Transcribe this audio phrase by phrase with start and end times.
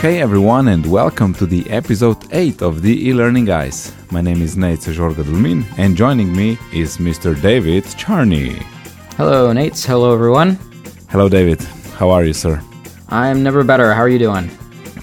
[0.00, 3.92] Hey everyone, and welcome to the episode 8 of the e-learning guys.
[4.10, 7.38] My name is Nejc Žorga Dulmin, and joining me is Mr.
[7.38, 8.62] David Charney.
[9.18, 9.84] Hello, Nejc.
[9.84, 10.58] Hello, everyone.
[11.10, 11.60] Hello, David.
[11.98, 12.62] How are you, sir?
[13.10, 13.92] I'm never better.
[13.92, 14.48] How are you doing?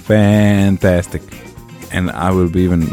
[0.09, 1.21] Fantastic.
[1.91, 2.87] And I will be even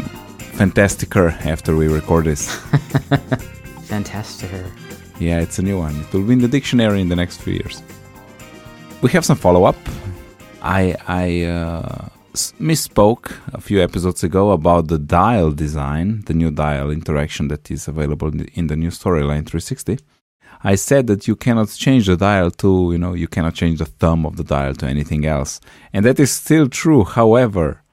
[0.59, 2.55] fantasticer after we record this.
[3.89, 4.51] Fantastic.
[5.19, 5.99] Yeah, it's a new one.
[6.01, 7.81] It will be in the dictionary in the next few years.
[9.01, 9.77] We have some follow up.
[10.65, 12.09] I I uh,
[12.59, 17.87] misspoke a few episodes ago about the dial design, the new dial interaction that is
[17.87, 19.99] available in the, new Storyline 360.
[20.63, 23.85] I said that you cannot change the dial to, you know, you cannot change the
[23.85, 25.61] thumb of the dial to anything else.
[25.93, 27.03] And that is still true.
[27.03, 27.83] However,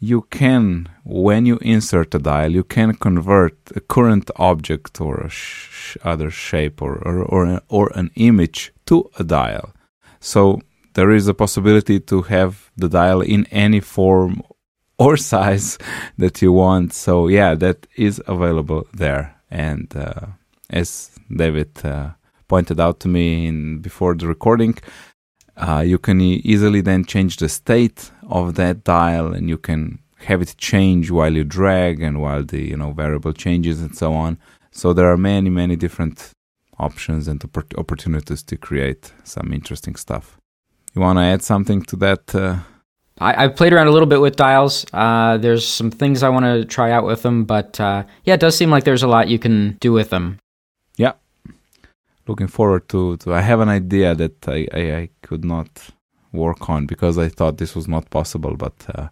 [0.00, 5.30] you can, when you insert a dial, you can convert a current object or a
[5.30, 9.72] sh- other shape or, or, or, or an image to a dial.
[10.20, 10.60] So
[10.96, 14.42] there is a possibility to have the dial in any form
[14.98, 15.78] or size
[16.16, 16.94] that you want.
[16.94, 19.36] So yeah, that is available there.
[19.50, 20.26] And uh,
[20.70, 22.10] as David uh,
[22.48, 24.78] pointed out to me in, before the recording,
[25.56, 30.42] uh, you can easily then change the state of that dial, and you can have
[30.42, 34.38] it change while you drag and while the you know variable changes and so on.
[34.70, 36.30] So there are many many different
[36.78, 40.38] options and oppor- opportunities to create some interesting stuff.
[40.96, 42.34] You want to add something to that?
[42.34, 42.60] Uh,
[43.18, 44.86] I, have played around a little bit with dials.
[44.94, 48.40] Uh, there's some things I want to try out with them, but uh, yeah, it
[48.40, 50.38] does seem like there's a lot you can do with them.
[50.96, 51.12] Yeah,
[52.26, 53.18] looking forward to.
[53.18, 55.68] to I have an idea that I, I, I, could not
[56.32, 59.08] work on because I thought this was not possible, but uh,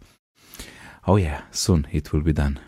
[1.06, 2.60] oh yeah, soon it will be done.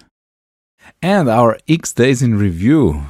[1.01, 3.07] And our X days in review.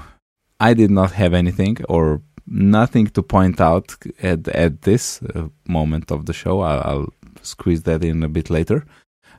[0.58, 6.10] I did not have anything or nothing to point out at at this uh, moment
[6.10, 6.60] of the show.
[6.60, 8.84] I'll, I'll, squeeze that in a bit later.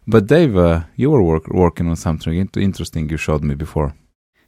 [0.07, 3.93] But Dave, uh, you were work, working on something interesting you showed me before.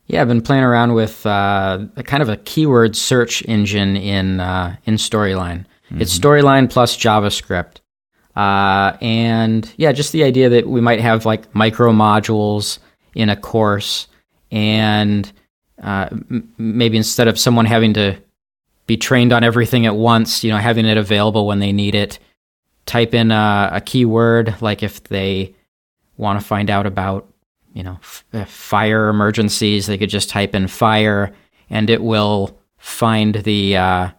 [0.06, 4.40] Yeah, I've been playing around with uh, a kind of a keyword search engine in
[4.40, 5.66] uh, in Storyline.
[5.66, 6.02] Mm-hmm.
[6.02, 7.82] It's Storyline plus JavaScript,
[8.36, 12.80] uh, and yeah, just the idea that we might have like micro modules
[13.14, 14.08] in a course,
[14.52, 15.32] and
[15.84, 18.18] uh, m- maybe instead of someone having to
[18.90, 22.18] be trained on everything at once, you know, having it available when they need it.
[22.88, 25.54] Type in a, a keyword, like if they
[26.18, 27.32] want to find out about,
[27.72, 31.32] you know, f- uh, fire emergencies, they could just type in fire
[31.70, 34.10] and it will find the uh,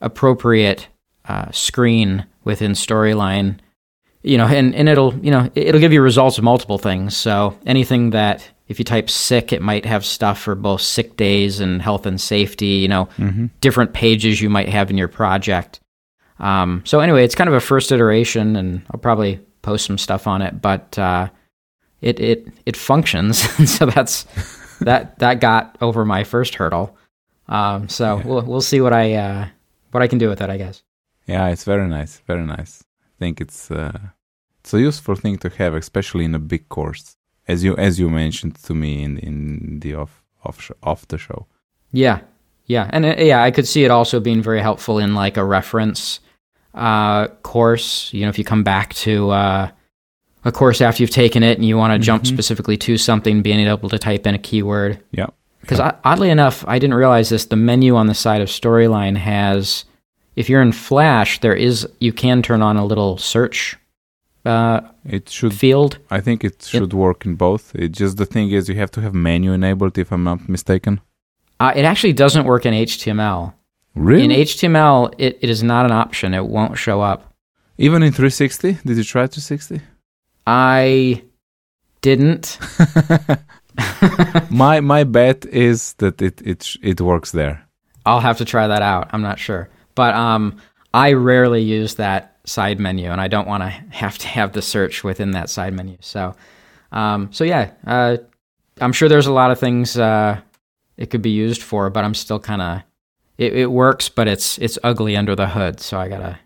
[0.00, 0.88] appropriate
[1.26, 3.58] uh, screen within Storyline.
[4.22, 7.14] You know, and, and it'll, you know, it'll give you results of multiple things.
[7.14, 11.58] So anything that if you type sick, it might have stuff for both sick days
[11.58, 13.46] and health and safety, you know, mm-hmm.
[13.60, 15.80] different pages you might have in your project.
[16.38, 20.26] Um, so anyway, it's kind of a first iteration and I'll probably post some stuff
[20.26, 21.30] on it, but, uh,
[22.00, 23.38] it, it, it functions.
[23.72, 24.24] so that's,
[24.80, 26.96] that, that got over my first hurdle.
[27.48, 28.26] Um, so yeah.
[28.26, 29.48] we'll, we'll see what I, uh,
[29.92, 30.82] what I can do with it, I guess.
[31.26, 32.20] Yeah, it's very nice.
[32.26, 32.84] Very nice.
[33.02, 33.98] I think it's, uh,
[34.60, 37.16] it's a useful thing to have, especially in a big course
[37.48, 41.18] as you as you mentioned to me in in the off off sh- off the
[41.18, 41.46] show.
[41.90, 42.20] Yeah,
[42.66, 45.44] yeah, and uh, yeah, I could see it also being very helpful in like a
[45.44, 46.20] reference
[46.74, 48.12] uh, course.
[48.12, 49.70] You know, if you come back to uh,
[50.44, 52.02] a course after you've taken it and you want to mm-hmm.
[52.02, 55.02] jump specifically to something, being able to type in a keyword.
[55.10, 55.26] Yeah.
[55.60, 55.96] Because yeah.
[56.04, 57.46] oddly enough, I didn't realize this.
[57.46, 59.84] The menu on the side of Storyline has,
[60.36, 63.76] if you're in Flash, there is you can turn on a little search
[64.44, 65.98] uh, it should field.
[66.10, 67.74] I think it should work in both.
[67.74, 71.00] It just the thing is you have to have menu enabled if I'm not mistaken.
[71.60, 73.54] Uh, it actually doesn't work in HTML.
[73.94, 74.24] Really?
[74.24, 76.34] In HTML, it, it is not an option.
[76.34, 77.34] It won't show up.
[77.78, 78.78] Even in 360?
[78.84, 79.80] Did you try 360?
[80.46, 81.22] I
[82.00, 82.58] didn't.
[84.50, 87.64] my my bet is that it it it works there.
[88.06, 89.10] I'll have to try that out.
[89.12, 90.56] I'm not sure, but um,
[90.94, 94.62] I rarely use that side menu, and I don't want to have to have the
[94.62, 95.96] search within that side menu.
[96.00, 96.34] So,
[96.92, 98.16] um, so yeah, uh,
[98.80, 100.40] I'm sure there's a lot of things uh,
[100.96, 102.82] it could be used for, but I'm still kind of
[103.36, 106.38] it, it, works, but it's it's ugly under the hood, so I gotta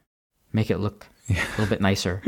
[0.53, 2.23] make it look a little bit nicer.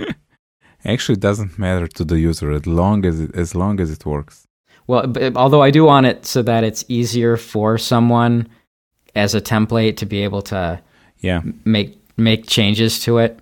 [0.85, 4.05] Actually, it doesn't matter to the user as long as it, as long as it
[4.07, 4.47] works.
[4.87, 8.49] Well, but, although I do want it so that it's easier for someone
[9.15, 10.81] as a template to be able to
[11.19, 13.41] yeah make make changes to it.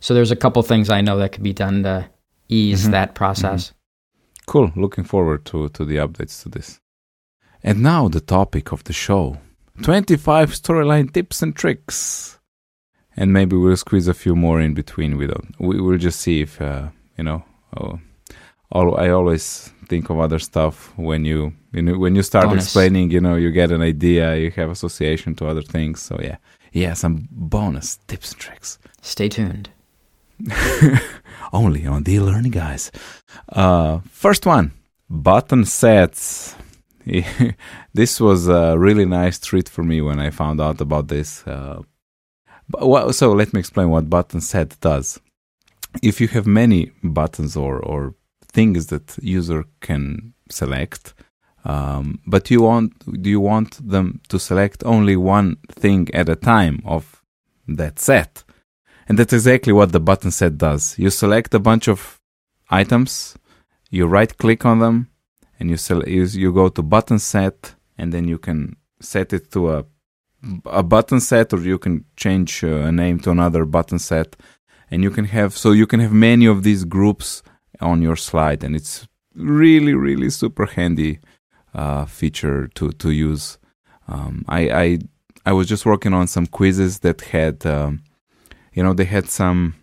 [0.00, 2.08] So there's a couple things I know that could be done to
[2.48, 2.92] ease mm-hmm.
[2.92, 3.66] that process.
[3.66, 4.44] Mm-hmm.
[4.46, 4.72] Cool.
[4.74, 6.80] Looking forward to, to the updates to this.
[7.62, 9.38] And now the topic of the show
[9.82, 12.38] 25 storyline tips and tricks.
[13.16, 15.16] And maybe we'll squeeze a few more in between.
[15.16, 15.54] We don't.
[15.58, 16.88] We will just see if uh,
[17.18, 17.44] you know,
[17.76, 17.98] oh,
[18.72, 22.64] I always think of other stuff when you you know when you start Bonus.
[22.64, 23.10] explaining.
[23.10, 26.00] You know, you get an idea, you have association to other things.
[26.00, 26.36] So yeah,
[26.72, 29.70] yeah, some bonus tips and tricks Stay tuned.
[31.52, 32.90] only on the learning guys.
[33.48, 34.72] Uh, first one,
[35.08, 36.54] button sets.
[37.94, 41.46] this was a really nice treat for me when I found out about this.
[41.46, 41.82] Uh,
[43.12, 45.20] so let me explain what button set does.
[46.02, 48.14] If you have many buttons or, or
[48.46, 51.14] things that user can select,
[51.64, 56.36] um, but you want do you want them to select only one thing at a
[56.36, 57.22] time of
[57.68, 58.44] that set,
[59.10, 60.96] and that's exactly what the button set does.
[60.96, 62.20] You select a bunch of
[62.70, 63.34] items,
[63.90, 65.08] you right click on them,
[65.58, 65.76] and you,
[66.06, 69.84] you you go to button set, and then you can set it to a
[70.64, 74.36] a button set, or you can change uh, a name to another button set,
[74.92, 77.42] and you can have so you can have many of these groups
[77.80, 81.18] on your slide, and it's really really super handy
[81.74, 83.58] uh, feature to to use.
[84.06, 84.98] Um, I, I
[85.46, 88.04] I was just working on some quizzes that had, um,
[88.80, 89.74] you know, they had some,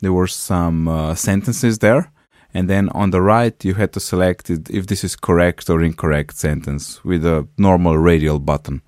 [0.00, 2.12] there were some uh, sentences there,
[2.52, 5.82] and then on the right you had to select it if this is correct or
[5.82, 8.82] incorrect sentence with a normal radial button.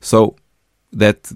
[0.00, 0.36] So
[0.92, 1.32] that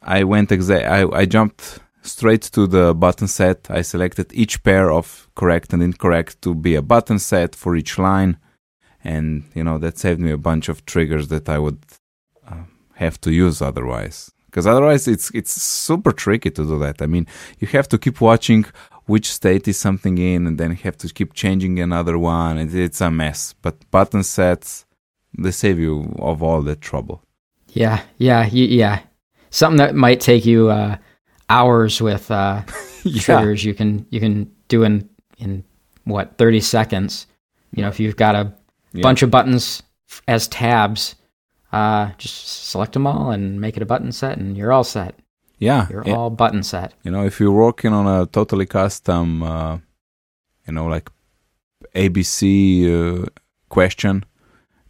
[0.00, 3.68] I went exa- I, I jumped straight to the button set.
[3.68, 7.98] I selected each pair of correct and incorrect to be a button set for each
[7.98, 8.36] line,
[9.02, 11.82] and you know that saved me a bunch of triggers that I would
[12.46, 14.30] uh, have to use otherwise.
[14.52, 17.00] Because otherwise, it's it's super tricky to do that.
[17.02, 17.26] I mean,
[17.58, 18.66] you have to keep watching
[19.06, 23.00] which state is something in, and then have to keep changing another one, and it's
[23.00, 23.54] a mess.
[23.62, 24.84] But button sets
[25.38, 27.22] they save you of all that trouble.
[27.74, 29.00] Yeah, yeah, y- yeah.
[29.50, 30.96] Something that might take you uh,
[31.48, 32.62] hours with uh,
[33.20, 35.08] triggers you can you can do in
[35.38, 35.64] in
[36.04, 37.26] what thirty seconds.
[37.74, 38.52] You know, if you've got a
[38.92, 39.02] Yeah.
[39.02, 41.14] bunch of buttons f- as tabs,
[41.72, 45.14] uh, just select them all and make it a button set, and you're all set.
[45.58, 46.16] Yeah, You're yeah.
[46.16, 46.92] all button set.
[47.04, 49.78] you know, if you're working on a totally custom, uh,
[50.66, 51.08] you know, like
[51.94, 52.42] ABC
[52.86, 53.26] uh,
[53.68, 54.24] question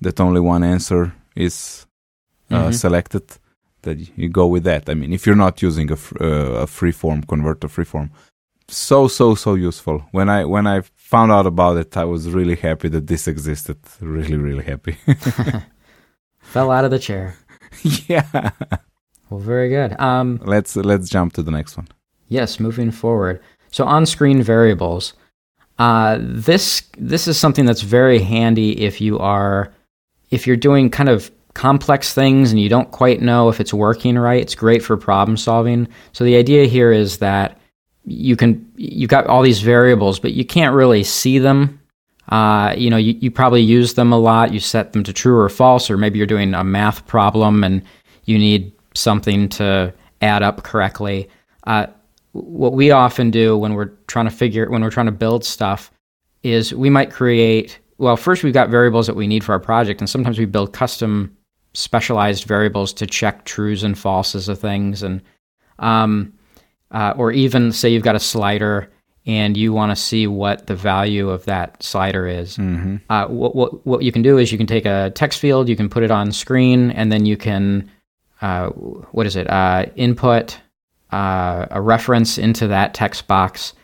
[0.00, 1.86] that only one answer is
[2.50, 2.74] uh, Mhm.
[2.74, 3.22] selected,
[3.82, 4.88] that you go with that.
[4.88, 8.10] I mean, if you're not using a, fr- uh, a freeform converter, freeform,
[8.68, 9.98] so so so useful.
[10.12, 13.78] When I when I found out about it, I was really happy that this existed.
[14.00, 14.96] Really really happy.
[16.52, 17.36] Fell out of the chair.
[18.08, 18.50] yeah.
[19.30, 19.98] Well, very good.
[19.98, 21.88] Um, Let's let's jump to the next one.
[22.28, 23.40] Yes, moving forward.
[23.70, 25.14] So on-screen variables.
[25.78, 29.72] Uh, this this is something that's very handy if you are
[30.30, 34.18] if you're doing kind of complex things and you don't quite know if it's working
[34.18, 34.42] right.
[34.42, 35.88] It's great for problem solving.
[36.12, 37.58] So the idea here is that
[38.04, 41.80] you can you've got all these variables, but you can't really see them.
[42.32, 44.54] Uh, you know, you, you probably use them a lot.
[44.54, 47.82] You set them to true or false, or maybe you're doing a math problem and
[48.24, 49.92] you need something to
[50.22, 51.28] add up correctly.
[51.64, 51.88] Uh,
[52.32, 55.90] what we often do when we're trying to figure when we're trying to build stuff
[56.42, 60.00] is we might create well first we've got variables that we need for our project
[60.00, 61.36] and sometimes we build custom
[61.74, 65.20] specialized variables to check trues and falses of things and
[65.80, 66.32] um,
[66.92, 68.90] uh, or even say you've got a slider
[69.26, 72.96] and you want to see what the value of that slider is Mm-hmm.
[73.08, 75.76] uh, what, what, what you can do is you can take a text field, you
[75.76, 77.90] can put it on screen, and then you can,
[78.40, 80.58] uh, what is it, uh, input
[81.12, 83.74] uh, a reference into that text box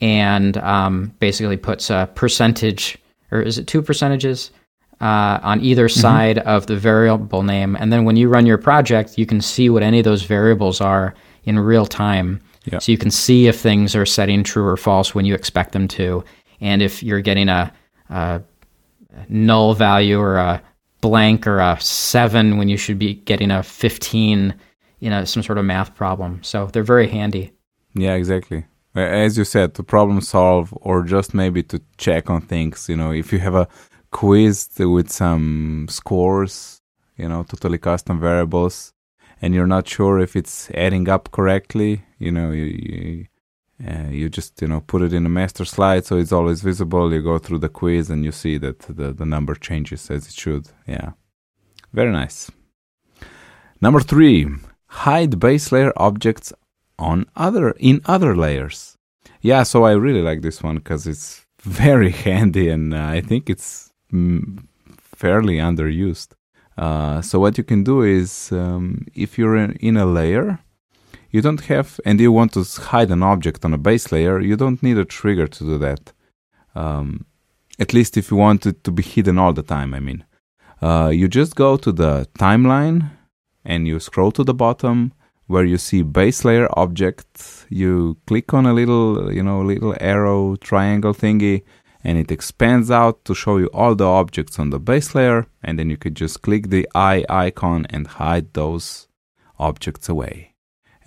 [0.00, 2.96] and um, basically puts a percentage,
[3.32, 4.52] or is it two percentages,
[5.00, 7.76] uh, on either side of the variable name.
[7.76, 10.80] And then when you run your project, you can see what any of those variables
[10.80, 11.14] are
[11.44, 12.40] in real time.
[12.72, 12.78] Yeah.
[12.78, 15.88] So you can see if things are setting true or false when you expect them
[15.88, 16.24] to.
[16.60, 17.72] And if you're getting a,
[18.10, 18.42] a
[19.28, 20.62] null value or a
[21.00, 24.54] blank or a seven when you should be getting a 15
[25.00, 26.42] you know, some sort of math problem.
[26.42, 27.52] So they're very handy.
[27.94, 28.64] Yeah, exactly.
[28.94, 32.88] As you said, to problem solve or just maybe to check on things.
[32.88, 33.68] You know, if you have a
[34.10, 36.80] quiz with some scores,
[37.16, 38.92] you know, totally custom variables,
[39.40, 43.26] and you're not sure if it's adding up correctly, you know, you you,
[43.86, 47.12] uh, you just you know put it in a master slide so it's always visible.
[47.12, 50.34] You go through the quiz and you see that the the number changes as it
[50.34, 50.68] should.
[50.86, 51.12] Yeah,
[51.92, 52.50] very nice.
[53.80, 54.48] Number three,
[54.86, 56.52] hide base layer objects
[56.98, 58.96] on other in other layers.
[59.40, 63.48] Yeah, so I really like this one because it's very handy and uh, I think
[63.48, 64.66] it's mm,
[65.00, 66.32] fairly underused.
[66.76, 70.60] Uh, so what you can do is, um, if you're in, in a layer,
[71.30, 74.56] you don't have, and you want to hide an object on a base layer, you
[74.56, 76.12] don't need a trigger to do that.
[76.74, 77.26] Um,
[77.78, 80.24] at least if you want it to be hidden all the time, I mean.
[80.80, 83.10] Uh, you just go to the timeline
[83.64, 85.12] and you scroll to the bottom
[85.46, 87.66] where you see base layer object.
[87.68, 91.62] You click on a little, you know, little arrow triangle thingy
[92.04, 95.46] and it expands out to show you all the objects on the base layer.
[95.62, 99.08] And then you could just click the eye icon and hide those
[99.58, 100.47] objects away.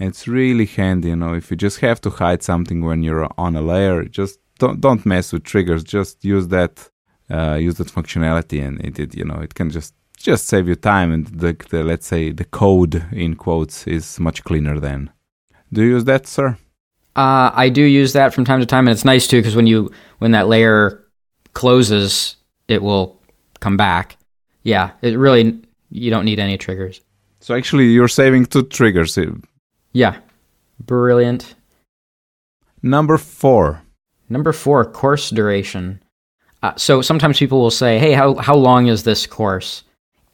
[0.02, 3.56] It's really handy, you know, if you just have to hide something when you're on
[3.56, 5.84] a layer, just don't, don't mess with triggers.
[5.84, 6.90] Just use that,
[7.30, 10.76] uh, use that functionality and it, it, you know, it can just just save you
[10.76, 15.10] time and the, the, let's say the code in quotes is much cleaner then.
[15.74, 16.58] Do you use that sir?
[17.16, 19.68] Uh, i do use that from time to time and it's nice too because when
[19.68, 21.04] you when that layer
[21.54, 23.20] closes it will
[23.60, 24.18] come back.
[24.64, 27.02] Yeah it really you don't need any triggers.
[27.40, 29.18] So actually you're saving two triggers
[29.92, 30.18] yeah.
[30.80, 31.56] Brilliant.
[32.82, 33.82] Number four.
[34.30, 36.02] Number four course duration.
[36.64, 39.84] Uh, so sometimes people will say hey how, how long is this course?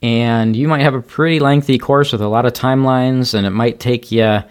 [0.02, 3.52] And you might have a pretty lengthy course with a lot of timelines, and it
[3.52, 4.44] might take you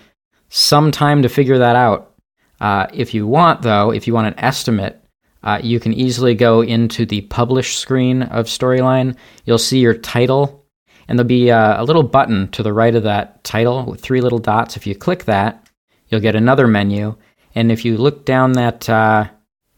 [0.48, 2.14] some time to figure that out.
[2.60, 5.00] Uh, if you want, though, if you want an estimate,
[5.44, 9.16] uh, you can easily go into the publish screen of Storyline.
[9.44, 10.65] You'll see your title,
[11.08, 14.00] and there'll be a, uh, a little button to the right of that title with
[14.00, 14.76] three little dots.
[14.76, 15.68] If you click that,
[16.08, 17.16] you'll get another menu,
[17.54, 19.28] and if you look down that uh,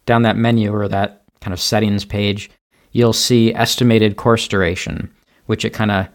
[0.06, 2.50] down that menu or that kind of settings page,
[2.92, 5.12] you'll see estimated course duration
[5.48, 6.06] which it kind of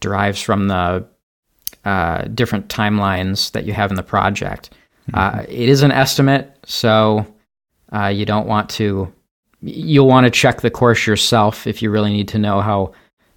[0.00, 1.06] derives from the
[1.84, 4.70] uh, different timelines that you have in the project.
[5.10, 5.38] Mm-hmm.
[5.38, 7.24] Uh, it is an estimate, so
[7.94, 9.12] uh, you don't want to.
[9.60, 12.92] You'll want to check the course yourself if you really need to know how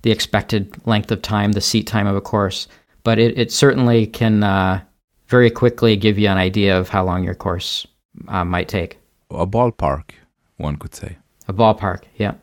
[0.08, 2.70] the expected length of time, the seat time of a course.
[3.04, 4.80] But it, it certainly can uh,
[5.28, 7.86] very quickly give you an idea of how long your course
[8.30, 9.00] uh, might take.
[9.30, 10.12] A ballpark,
[10.56, 11.18] one could say.
[11.50, 12.36] A ballpark, yeah.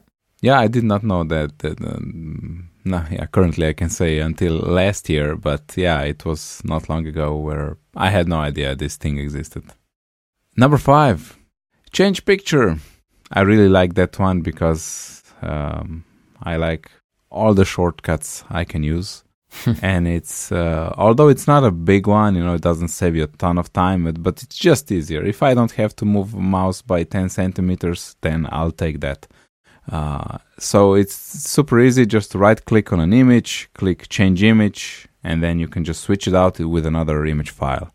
[0.42, 1.59] Yeah, I did not know that.
[1.61, 6.61] that um, no, yeah, currently I can say until last year, but yeah, it was
[6.64, 9.64] not long ago where I had no idea this thing existed.
[10.54, 11.38] Number five,
[11.92, 12.76] change picture.
[13.33, 16.04] I really like that one because um,
[16.42, 16.90] I like
[17.34, 19.24] all the shortcuts I can use.
[19.82, 23.24] and it's uh, although it's not a big one, you know, it doesn't save you
[23.24, 25.22] a ton of time, but it's just easier.
[25.24, 29.26] If I don't have to move a mouse by 10 centimeters, then I'll take that.
[29.90, 32.06] Uh, so it's super easy.
[32.06, 36.26] Just right click on an image, click change image, and then you can just switch
[36.26, 37.92] it out with another image file.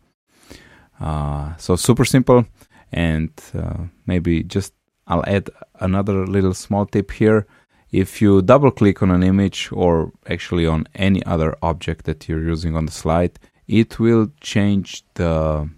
[1.00, 2.46] Uh, so super simple.
[2.92, 4.72] And uh, maybe just
[5.06, 7.46] I'll add another little small tip here.
[7.92, 12.42] If you double click on an image or actually on any other object that you're
[12.42, 15.68] using on the slide, it will change the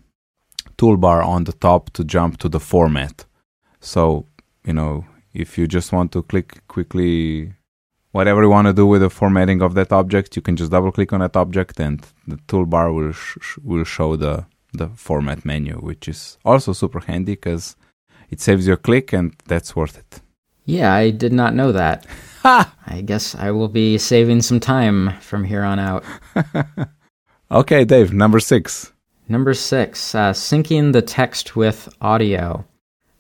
[0.76, 3.24] toolbar on the top to jump to the format.
[3.80, 4.26] So,
[4.64, 7.54] you know, if you just want to click quickly
[8.12, 10.92] whatever you want to do with the formatting of that object, you can just double
[10.92, 15.74] click on that object and the toolbar will sh- will show the the format menu,
[15.76, 17.76] which is also super handy because
[18.30, 20.22] it saves you a click and that's worth it.
[20.64, 22.06] Yeah, I did not know that.
[22.42, 22.74] Ha!
[22.88, 26.02] I guess I will be saving some time from here on out.
[27.52, 28.92] okay, Dave, number six.
[29.28, 32.64] Number six, uh, syncing the text with audio.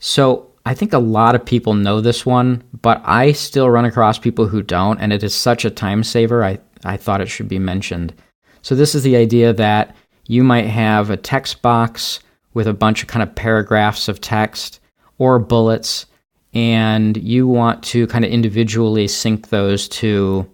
[0.00, 4.18] So I think a lot of people know this one, but I still run across
[4.18, 6.44] people who don't, and it is such a time saver.
[6.44, 8.14] I, I thought it should be mentioned.
[8.62, 9.96] So, this is the idea that
[10.26, 12.20] you might have a text box
[12.54, 14.78] with a bunch of kind of paragraphs of text
[15.18, 16.06] or bullets,
[16.54, 20.48] and you want to kind of individually sync those to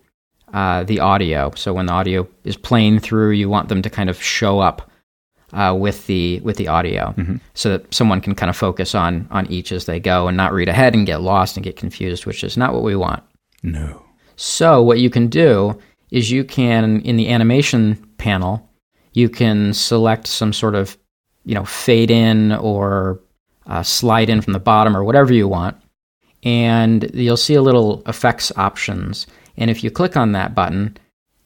[0.53, 1.53] uh, the audio.
[1.57, 4.91] So, when the audio is playing through, you want them to kind of show up
[5.53, 7.37] uh, with the with the audio, mm-hmm.
[7.55, 10.53] so that someone can kind of focus on on each as they go and not
[10.53, 13.23] read ahead and get lost and get confused, which is not what we want.
[13.63, 14.03] No.
[14.37, 15.79] So what you can do
[16.11, 18.69] is you can in the animation panel,
[19.13, 20.97] you can select some sort of
[21.45, 23.21] you know fade in or
[23.67, 25.77] uh, slide in from the bottom or whatever you want,
[26.43, 29.27] and you'll see a little effects options.
[29.57, 30.97] And if you click on that button,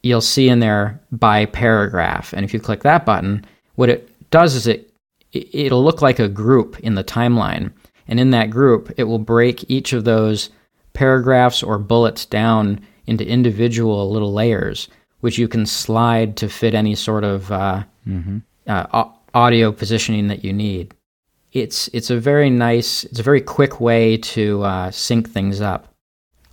[0.02, 2.32] you'll see in there by paragraph.
[2.32, 3.44] And if you click that button,
[3.76, 4.92] what it does is it
[5.32, 7.72] it'll look like a group in the timeline.
[8.06, 10.50] And in that group, it will break each of those
[10.92, 14.88] paragraphs or bullets down into individual little layers,
[15.20, 18.38] which you can slide to fit any sort of uh, mm-hmm.
[18.66, 20.94] uh, audio positioning that you need.
[21.52, 25.88] It's it's a very nice, it's a very quick way to uh, sync things up.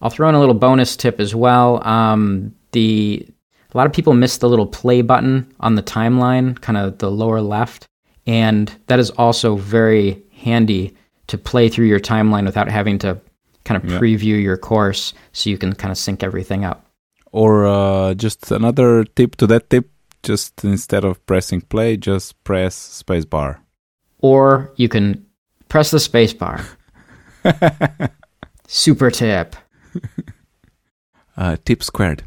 [0.02, 1.86] I'll throw in a little bonus tip as well.
[1.88, 3.26] Um, the
[3.74, 7.12] a lot of people miss the little play button on the timeline, kind of the
[7.12, 7.86] lower left.
[8.26, 10.96] And that is also very handy
[11.28, 13.20] to play through your timeline without having to
[13.66, 14.00] kind of Yeah.
[14.00, 16.86] preview your course so you can kind of sync everything up.
[17.32, 19.90] Or uh, just another tip to that tip:
[20.24, 23.58] just instead of pressing play, just press spacebar.
[24.20, 25.26] Or you can
[25.68, 26.66] press the space bar.
[28.68, 29.56] Super tip.
[31.38, 32.24] Uh, tip squared.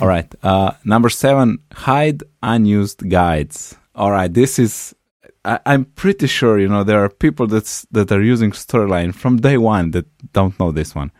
[0.00, 0.32] All right.
[0.42, 3.76] Uh, number seven, hide unused guides.
[3.94, 4.32] All right.
[4.32, 4.94] This is,
[5.44, 9.38] I, I'm pretty sure, you know, there are people that's, that are using Storyline from
[9.38, 11.10] day one that don't know this one.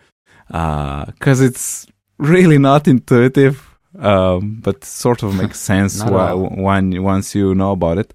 [0.48, 1.86] Because it's
[2.18, 3.66] really not intuitive,
[3.98, 8.14] um, but sort of makes sense why, when, once you know about it.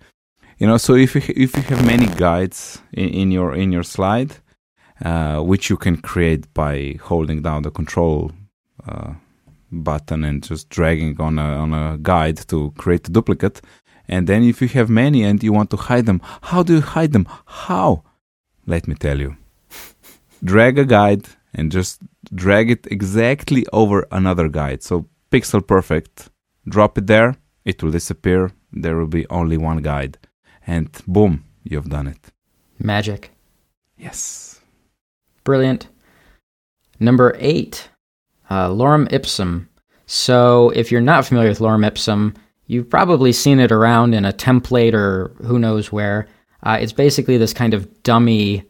[0.57, 3.83] You know, so if you, if you have many guides in, in your in your
[3.83, 4.37] slide,
[5.03, 8.31] uh, which you can create by holding down the control
[8.87, 9.13] uh,
[9.71, 13.61] button and just dragging on a on a guide to create a duplicate.
[14.07, 16.81] And then if you have many and you want to hide them, how do you
[16.81, 17.27] hide them?
[17.45, 18.03] How?
[18.67, 19.35] Let me tell you.
[20.43, 22.01] drag a guide and just
[22.33, 24.83] drag it exactly over another guide.
[24.83, 26.29] So pixel perfect.
[26.67, 27.35] Drop it there,
[27.65, 28.51] it will disappear.
[28.71, 30.17] There will be only one guide.
[30.67, 32.31] And boom, you've done it.
[32.79, 33.31] Magic.
[33.97, 34.59] Yes.
[35.43, 35.87] Brilliant.
[36.99, 37.89] Number eight,
[38.49, 39.69] uh, lorem ipsum.
[40.07, 42.35] So, if you're not familiar with lorem ipsum,
[42.67, 46.27] you've probably seen it around in a template or who knows where.
[46.63, 48.63] Uh, it's basically this kind of dummy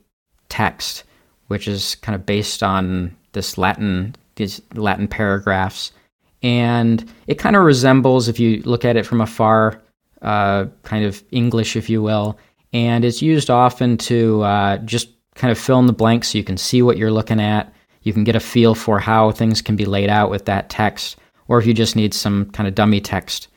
[0.49, 1.03] text,
[1.47, 5.91] which is kind of based on this Latin, these Latin paragraphs,
[6.41, 9.81] and it kind of resembles, if you look at it from afar,
[10.25, 12.37] uh, kind of English, if you will,
[12.73, 16.43] and it's used often to uh, just kind of fill in the blanks so you
[16.43, 17.71] can see what you're looking at.
[18.01, 21.17] You can get a feel for how things can be laid out with that text,
[21.47, 23.49] or if you just need some kind of dummy text.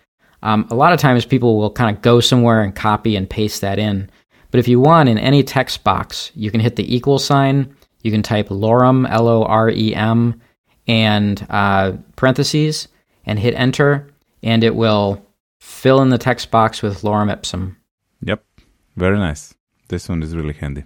[0.43, 3.63] Um, a lot of times people will kind of go somewhere and copy and paste
[3.63, 4.11] that in.
[4.51, 8.11] But if you want, in any text box, you can hit the equal sign, you
[8.11, 10.41] can type lorem, L O R E M,
[10.87, 12.89] and uh, parentheses,
[13.27, 14.09] and hit enter,
[14.43, 15.23] and it will
[15.59, 17.77] fill in the text box with lorem ipsum.
[18.23, 18.45] Yep.
[18.97, 19.55] Very nice.
[19.89, 20.85] This one is really handy.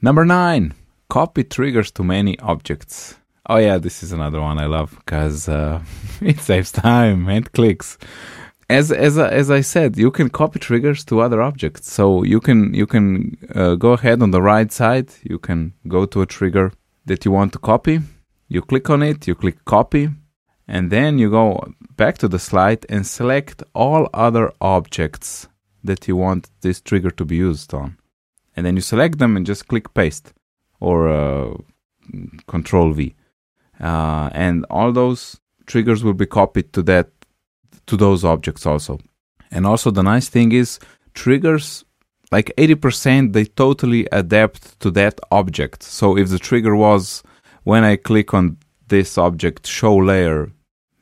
[0.00, 0.74] Number nine,
[1.08, 3.16] copy triggers to many objects.
[3.46, 5.82] Oh yeah, this is another one I love because uh,
[6.20, 7.98] it saves time and clicks.
[8.70, 11.92] As as as I said, you can copy triggers to other objects.
[11.92, 15.10] So you can you can uh, go ahead on the right side.
[15.22, 16.72] You can go to a trigger
[17.04, 18.00] that you want to copy.
[18.48, 19.26] You click on it.
[19.26, 20.08] You click copy,
[20.66, 25.48] and then you go back to the slide and select all other objects
[25.82, 27.98] that you want this trigger to be used on.
[28.56, 30.32] And then you select them and just click paste
[30.80, 31.54] or uh,
[32.46, 33.14] control V.
[33.80, 37.10] Uh, and all those triggers will be copied to that
[37.86, 38.98] to those objects also.
[39.50, 40.78] And also the nice thing is
[41.12, 41.84] triggers
[42.32, 45.82] like 80% they totally adapt to that object.
[45.82, 47.22] So if the trigger was
[47.64, 48.56] when I click on
[48.88, 50.50] this object show layer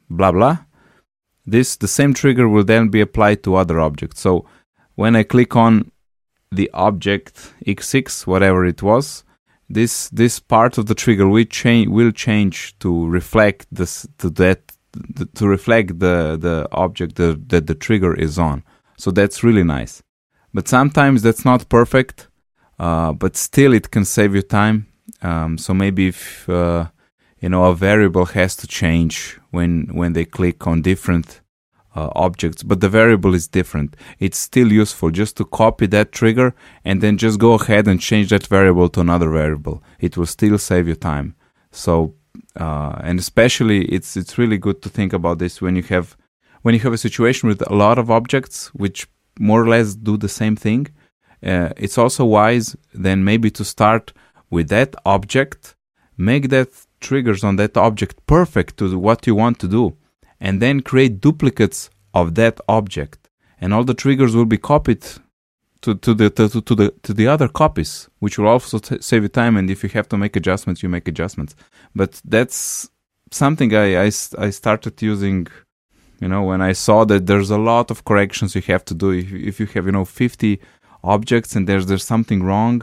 [0.09, 0.59] blah blah
[1.47, 4.21] this the same trigger will then be applied to other objects.
[4.21, 4.47] So
[4.95, 5.91] when I click on
[6.51, 9.25] the object x6 whatever it was
[9.69, 14.61] this this part of the trigger will change will change to reflect this to that
[15.35, 18.63] to reflect the the object that, the trigger is on.
[18.99, 20.03] So that's really nice.
[20.53, 22.29] But sometimes that's not perfect
[22.79, 24.87] uh, but still it can save you time.
[25.23, 26.89] Um, so maybe if uh,
[27.43, 31.43] you know a variable has to change when when they click on different
[31.95, 33.97] uh, objects, but the variable is different.
[34.19, 38.31] It's still useful just to copy that trigger and then just go ahead and change
[38.31, 39.83] that variable to another variable.
[40.01, 41.35] It will still save you time.
[41.71, 42.15] So,
[42.59, 46.17] uh, and especially it's it's really good to think about this when you have
[46.63, 50.17] when you have a situation with a lot of objects which more or less do
[50.17, 50.87] the same thing.
[51.45, 54.13] Uh, it's also wise then maybe to start
[54.49, 55.75] with that object,
[56.17, 56.69] make that
[57.03, 59.97] triggers on that object perfect to what you want to do
[60.41, 63.29] and then create duplicates of that object.
[63.61, 65.05] And all the triggers will be copied
[65.83, 69.23] to, to the to, to the to the other copies which will also t- save
[69.23, 71.55] you time and if you have to make adjustments you make adjustments.
[71.95, 72.89] But that's
[73.31, 74.11] something I, I,
[74.47, 75.49] I started using
[76.21, 79.11] you know when i saw that there's a lot of corrections you have to do.
[79.11, 80.61] If, if you have you know 50
[81.03, 82.83] objects and there's there's something wrong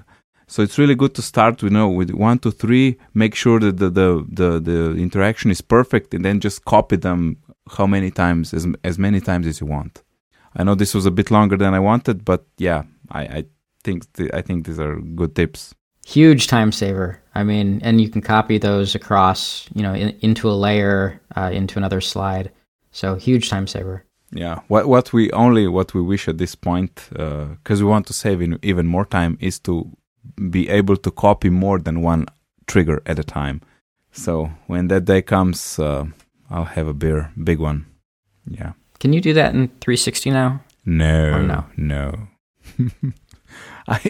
[0.50, 3.78] so it's really good to start you know with one to three make sure that
[3.78, 4.10] the the
[4.40, 7.38] the, the interaction is perfect and then just copy them
[7.78, 10.04] how many times as as many times as you want
[10.58, 13.44] i know this was a bit longer than i wanted but yeah i i
[13.84, 15.74] think th- i think these are good tips
[16.10, 17.22] Huge time saver.
[17.36, 21.52] I mean, and you can copy those across, you know, in, into a layer, uh,
[21.54, 22.52] into another slide.
[22.92, 24.04] So huge time saver.
[24.32, 24.62] Yeah.
[24.70, 28.42] What what we only what we wish at this point, because we want to save
[28.42, 29.96] in even more time, is to
[30.50, 32.26] be able to copy more than one
[32.68, 33.62] trigger at a time.
[34.12, 36.06] So when that day comes, uh,
[36.50, 37.86] I'll have a beer, big one.
[38.46, 38.74] Yeah.
[39.00, 40.62] Can you do that in 360 now?
[40.86, 41.34] No.
[41.34, 41.66] Or no?
[41.78, 42.28] No.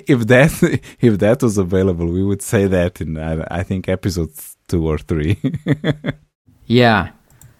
[0.08, 4.58] If that if that was available, we would say that in I, I think episodes
[4.68, 5.38] two or three.
[6.66, 7.12] yeah,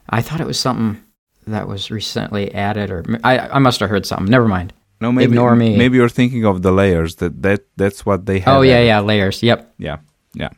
[0.10, 1.02] I thought it was something
[1.48, 4.30] that was recently added, or I I must have heard something.
[4.30, 4.74] Never mind.
[5.02, 5.78] No, maybe Ignore me.
[5.78, 7.16] Maybe you're thinking of the layers.
[7.16, 8.58] That that that's what they have.
[8.58, 9.42] Oh yeah, yeah, layers.
[9.42, 9.76] Yep.
[9.78, 9.98] yeah,
[10.34, 10.50] yeah.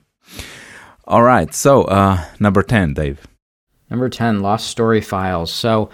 [1.05, 1.53] All right.
[1.53, 3.27] So uh, number ten, Dave.
[3.91, 5.51] Number 10, lost story files.
[5.51, 5.89] So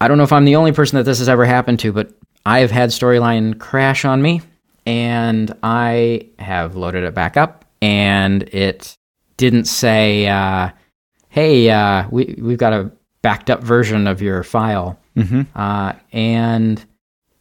[0.00, 2.12] I don't know if I'm the only person that this has ever happened to, but
[2.46, 4.42] I have had Storyline crash on me
[4.86, 8.96] and I have loaded it back up and it
[9.36, 10.70] didn't say, uh,
[11.28, 14.96] hey, uh, we, we've got a backed up version of your file.
[15.16, 15.42] Mm-hmm.
[15.58, 16.84] Uh, and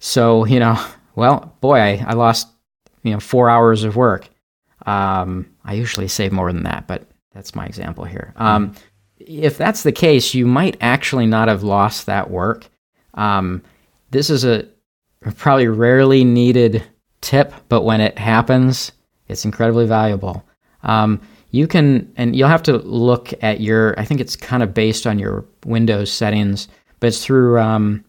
[0.06, 0.80] so, you know,
[1.16, 2.48] well, boy, I, I lost,
[3.02, 4.30] you know, four hours of work.
[4.86, 8.32] Um, I usually save more than that, but that's my example here.
[8.36, 8.76] Um,
[9.18, 12.68] if that's the case, you might actually not have lost that work.
[13.16, 13.64] Um,
[14.12, 14.68] this is a
[15.38, 16.84] probably rarely needed
[17.22, 18.92] tip, but when it happens,
[19.28, 20.46] it's incredibly valuable.
[20.84, 24.76] Um, you can, and you'll have to look at your, I think it's kind of
[24.76, 26.68] based on your Windows settings,
[27.00, 28.05] but it's through, um,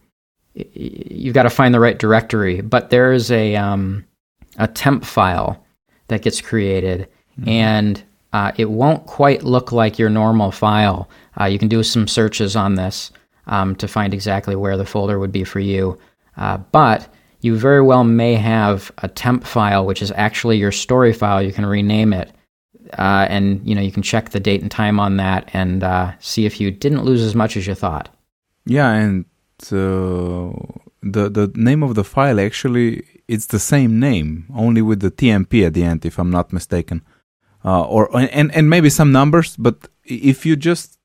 [0.73, 2.61] you've got to find the right directory.
[2.61, 4.05] But there is a, um,
[4.57, 5.63] a temp file
[6.07, 7.07] that gets created,
[7.45, 8.01] and
[8.33, 11.09] uh, it won't quite look like your normal file.
[11.39, 13.11] Uh, you can do some searches on this
[13.47, 15.97] um, to find exactly where the folder would be for you.
[16.37, 17.07] Uh, but
[17.41, 21.41] you very well may have a temp file, which is actually your story file.
[21.41, 22.31] You can rename it,
[22.97, 26.13] uh, and you know you can check the date and time on that, and uh,
[26.19, 28.09] see if you didn't lose as much as you thought.
[28.65, 29.25] Yeah, and
[29.71, 30.51] uh,
[31.01, 35.65] the the name of the file actually it's the same name, only with the TMP
[35.65, 37.01] at the end, if I'm not mistaken.
[37.65, 40.97] Uh, or and and maybe some numbers, but if you just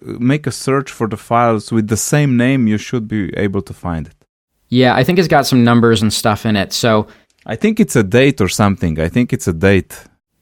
[0.00, 3.74] make a search for the files with the same name, you should be able to
[3.74, 4.14] find it.
[4.68, 6.72] Yeah, I think it's got some numbers and stuff in it.
[6.72, 7.06] So,
[7.46, 9.00] I think it's a date or something.
[9.00, 9.96] I think it's a date.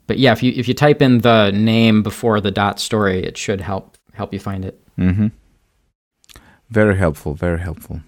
[0.07, 3.37] but yeah, if you if you type in the name before the dot story, it
[3.37, 4.81] should help help you find it.
[4.99, 5.29] Mm-hmm.
[6.71, 7.35] Very helpful.
[7.35, 8.01] Very helpful.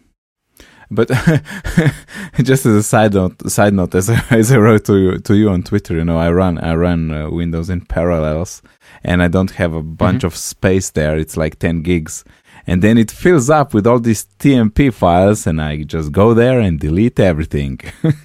[0.91, 1.09] But
[2.43, 5.37] just as a side note, side note, as I, as I wrote to you, to
[5.37, 8.63] you on Twitter, you know, I run I run uh, Windows in parallels,
[9.05, 11.19] and I don't have a bunch of space there.
[11.19, 12.25] It's like ten gigs,
[12.67, 16.59] and then it fills up with all these TMP files, and I just go there
[16.59, 17.81] and delete everything.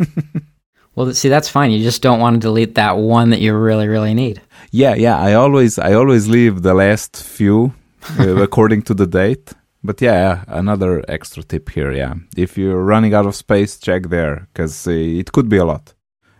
[0.95, 1.71] Well, see, that's fine.
[1.71, 4.41] You just don't want to delete that one that you really really need.
[4.71, 5.17] yeah, yeah.
[5.17, 7.73] I always I always leave the last few
[8.19, 9.53] uh, according to the date.
[9.83, 11.91] But yeah, another extra tip here.
[11.91, 15.65] Yeah, if you're running out of space, check there because uh, it could be a
[15.65, 15.93] lot,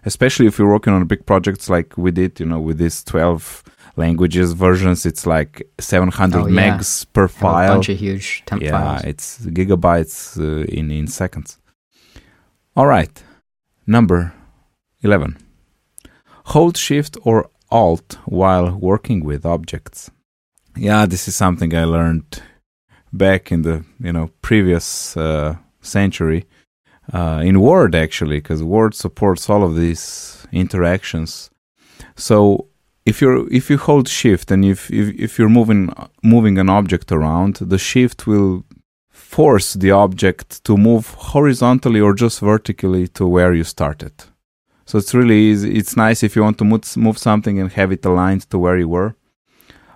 [0.06, 2.40] especially if you're working on big projects like we did.
[2.40, 3.64] You know, with these twelve
[3.98, 6.78] languages versions, it's like 700 Oh, yeah.
[6.78, 7.74] megs per Have a file.
[7.76, 9.04] bunch of huge temp yeah, files.
[9.04, 11.58] it's gigabytes uh, in in seconds.
[12.76, 13.24] All right,
[13.86, 14.34] number
[15.02, 15.38] eleven.
[16.46, 20.10] Hold Shift or Alt while working with objects.
[20.78, 22.42] Yeah, this is something I learned
[23.14, 26.46] back in the you know previous uh, century
[27.14, 31.50] uh, in Word actually, because Word supports all of these interactions.
[32.16, 32.68] So
[33.06, 37.12] if you're if you hold Shift and if if, if you're moving moving an object
[37.12, 38.64] around, the Shift will
[39.10, 44.14] force the object to move horizontally or just vertically to where you started.
[44.86, 45.76] So it's really easy.
[45.76, 48.78] It's nice if you want to move, move something and have it aligned to where
[48.78, 49.16] you were.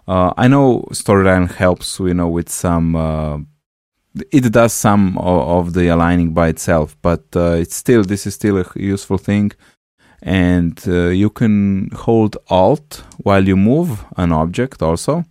[0.07, 2.95] Uh, I know Storyline helps, you know, with some.
[2.95, 3.39] Uh,
[4.31, 8.33] it does some of, of the aligning by itself, but uh, it's still this is
[8.35, 9.51] still a useful thing,
[10.23, 15.25] and uh, you can hold Alt while you move an object also,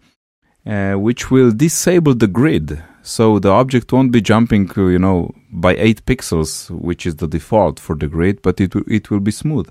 [0.66, 2.82] uh, which will disable the grid.
[3.02, 7.80] So the object won't be jumping, you know, by eight pixels, which is the default
[7.80, 9.68] for the grid, but it will- it will be smooth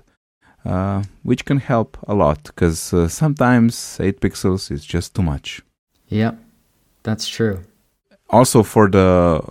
[0.66, 5.62] uh, which can help a lot because uh, sometimes 8 pixels is just too much.
[6.08, 6.38] Yep,
[7.02, 7.60] that's true.
[8.28, 8.98] Also, for the,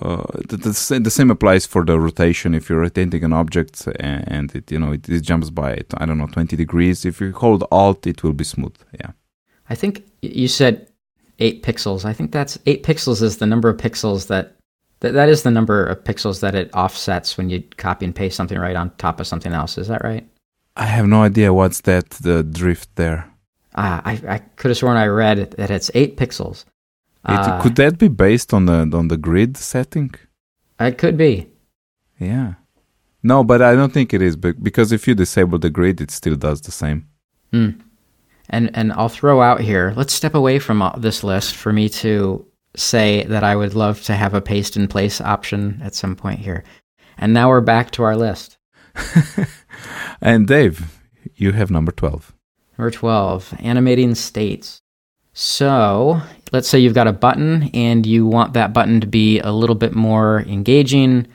[0.01, 2.53] uh, the, the the same applies for the rotation.
[2.53, 6.05] If you're rotating an object and, and it you know it, it jumps by I
[6.05, 8.75] don't know 20 degrees, if you hold Alt, it will be smooth.
[8.99, 9.11] Yeah.
[9.69, 10.89] I think you said
[11.39, 12.03] eight pixels.
[12.03, 14.57] I think that's eight pixels is the number of pixels that
[14.99, 18.35] that, that is the number of pixels that it offsets when you copy and paste
[18.35, 19.77] something right on top of something else.
[19.77, 20.27] Is that right?
[20.75, 23.31] I have no idea what's that the drift there.
[23.75, 26.65] Ah, I, I could have sworn I read that it's eight pixels.
[27.27, 30.13] It, could that be based on the on the grid setting?
[30.79, 31.47] It could be.
[32.19, 32.55] Yeah.
[33.23, 36.11] No, but I don't think it is be- because if you disable the grid, it
[36.11, 37.07] still does the same.
[37.51, 37.69] Hmm.
[38.49, 39.93] And and I'll throw out here.
[39.95, 44.03] Let's step away from uh, this list for me to say that I would love
[44.03, 46.63] to have a paste in place option at some point here.
[47.17, 48.57] And now we're back to our list.
[50.21, 50.99] and Dave,
[51.35, 52.33] you have number 12.
[52.77, 54.81] Number 12, animating states.
[55.33, 56.21] So,
[56.51, 59.75] let's say you've got a button and you want that button to be a little
[59.75, 61.27] bit more engaging,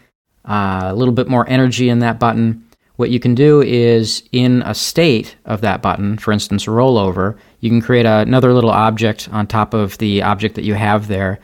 [0.47, 2.65] uh, a little bit more energy in that button.
[2.97, 7.71] What you can do is in a state of that button, for instance, rollover, you
[7.71, 11.39] can create another little object on top of the object that you have there.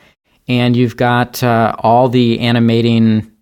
[0.49, 3.33] And you've got uh, all the animating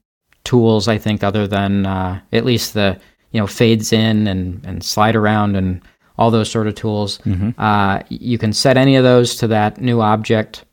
[0.44, 3.00] tools, I think, other than uh, at least the,
[3.35, 5.83] you know, fades in and, and slide around and
[6.16, 7.18] all those sort of tools.
[7.25, 7.61] Mm-hmm.
[7.61, 10.64] Uh, you can set any of those to that new object.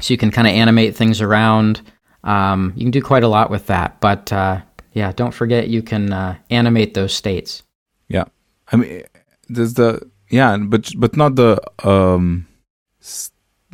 [0.00, 1.82] So you can kind of animate things around.
[2.22, 4.00] Um, you can do quite a lot with that.
[4.00, 4.60] But uh,
[4.92, 7.64] yeah, don't forget you can uh, animate those states.
[8.08, 8.26] Yeah.
[8.70, 9.02] I mean,
[9.48, 12.46] there's the, yeah, but, but not the, um,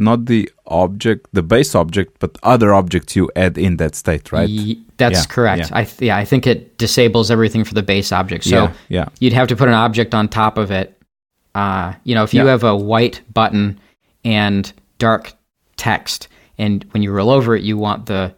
[0.00, 4.48] not the object, the base object, but other objects you add in that state, right?
[4.48, 5.70] Y- that's yeah, correct.
[5.70, 5.78] Yeah.
[5.78, 8.44] I th- yeah, I think it disables everything for the base object.
[8.44, 9.08] So yeah, yeah.
[9.20, 11.00] you'd have to put an object on top of it
[11.54, 13.80] uh, you know, if you have a white button
[14.24, 15.32] and dark
[15.76, 18.34] text, and when you roll over it, you want the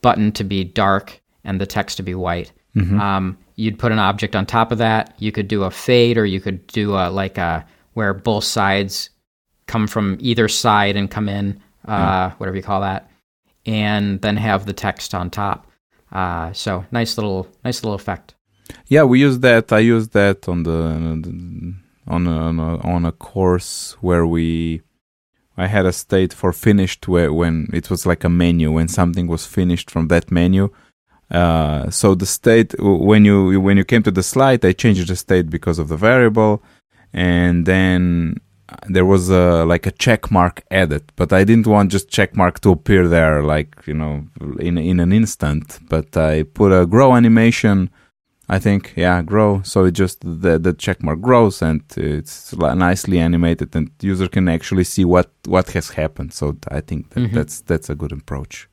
[0.00, 2.52] button to be dark and the text to be white.
[2.76, 3.00] Mm-hmm.
[3.00, 5.14] Um, you'd put an object on top of that.
[5.18, 9.10] You could do a fade, or you could do a like a where both sides
[9.66, 12.32] come from either side and come in, uh, mm.
[12.34, 13.10] whatever you call that,
[13.66, 15.66] and then have the text on top.
[16.10, 18.34] Uh, so nice little, nice little effect.
[18.86, 19.72] Yeah, we use that.
[19.72, 21.74] I use that on the
[22.06, 24.82] on a, on a, on a course where we
[25.56, 29.26] I had a state for finished where when it was like a menu when something
[29.26, 30.70] was finished from that menu.
[31.30, 35.16] Uh, so the state when you when you came to the slide, I changed the
[35.16, 36.62] state because of the variable,
[37.12, 38.36] and then
[38.88, 42.60] there was a like a check mark added, but I didn't want just check mark
[42.60, 44.24] to appear there like you know
[44.58, 45.78] in in an instant.
[45.88, 47.90] But I put a grow animation
[48.48, 49.62] I think, yeah, grow.
[49.62, 54.84] So it just the the checkmark grows and it's nicely animated, and user can actually
[54.84, 56.34] see what what has happened.
[56.34, 57.34] So I think that mm-hmm.
[57.34, 58.68] that's that's a good approach.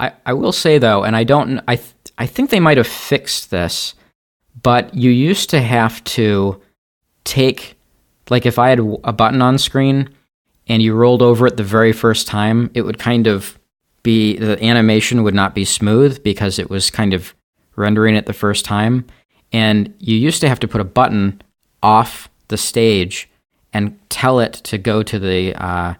[0.00, 2.88] I, I will say though, and I don't, I th- I think they might have
[2.88, 3.94] fixed this,
[4.62, 6.60] but you used to have to
[7.24, 7.76] take,
[8.30, 10.08] like, if I had a button on screen
[10.68, 13.58] and you rolled over it the very first time, it would kind of
[14.02, 17.34] be the animation would not be smooth because it was kind of
[17.76, 19.04] rendering it the first time.
[19.52, 21.42] And you used to have to put a button
[21.82, 23.28] off the stage
[23.72, 25.94] and tell it to go to the uh,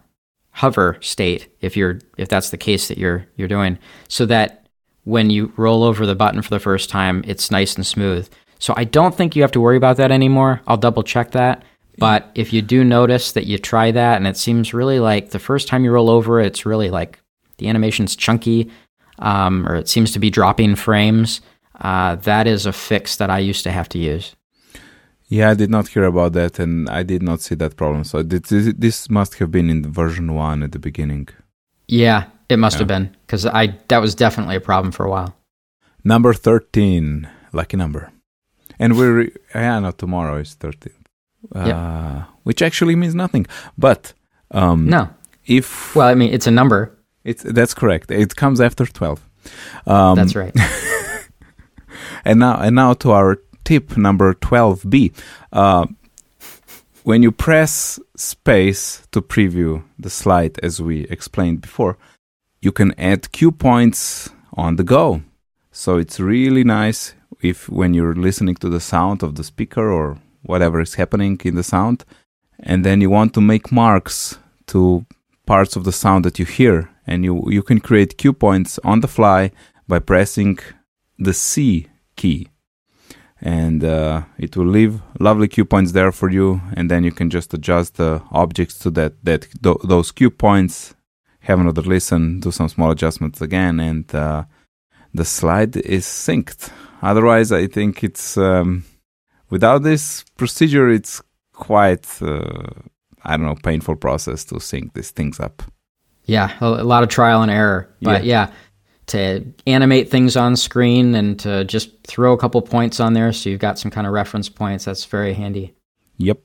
[0.50, 3.78] hover state if you're if that's the case that you're you're doing.
[4.08, 4.66] So that
[5.04, 8.28] when you roll over the button for the first time it's nice and smooth.
[8.58, 10.60] So i don't think you have to worry about that anymore.
[10.66, 11.64] I'll double check that
[12.00, 15.38] but if you do notice that you try that and it seems really like the
[15.38, 17.20] first time you roll over it's really like
[17.58, 18.70] the animation's chunky
[19.20, 21.40] um, or it seems to be dropping frames
[21.80, 24.36] uh, that is a fix that I used to have to use.
[25.28, 28.04] Yeah, I did not hear about that, and I did not see that problem.
[28.04, 31.28] So this, this must have been in version one at the beginning.
[31.86, 32.78] Yeah, it must yeah.
[32.80, 35.36] have been because I that was definitely a problem for a while.
[36.04, 38.12] Number thirteen, lucky number,
[38.78, 40.99] and we're yeah, no, tomorrow is thirteen,
[41.54, 42.28] uh, yep.
[42.44, 43.46] which actually means nothing.
[43.76, 44.12] But
[44.50, 45.08] um, no,
[45.46, 46.96] if well, I mean, it's a number.
[47.24, 48.10] It's that's correct.
[48.10, 49.20] It comes after twelve.
[49.86, 50.54] Um, that's right.
[52.24, 55.12] And now, and now to our tip number 12b.
[55.52, 55.86] Uh,
[57.02, 61.96] when you press space to preview the slide, as we explained before,
[62.60, 65.22] you can add cue points on the go.
[65.72, 70.18] So it's really nice if when you're listening to the sound of the speaker or
[70.42, 72.04] whatever is happening in the sound,
[72.58, 75.04] and then you want to make marks to
[75.46, 79.00] parts of the sound that you hear, and you you can create cue points on
[79.00, 79.50] the fly
[79.88, 80.58] by pressing
[81.18, 82.48] the C key.
[83.42, 87.30] And uh, it will leave lovely cue points there for you and then you can
[87.30, 90.94] just adjust the objects to that that th- those cue points
[91.40, 94.44] have another listen do some small adjustments again and uh,
[95.14, 96.70] the slide is synced.
[97.00, 98.84] Otherwise i think it's um,
[99.50, 102.70] without this procedure it's quite uh,
[103.24, 105.62] i don't know painful process to sync these things up
[106.24, 108.46] yeah a, lot of trial and error but yeah.
[108.48, 108.52] yeah
[109.10, 113.50] to animate things on screen and to just throw a couple points on there so
[113.50, 114.84] you've got some kind of reference points.
[114.84, 115.74] That's very handy.
[116.18, 116.38] Yep.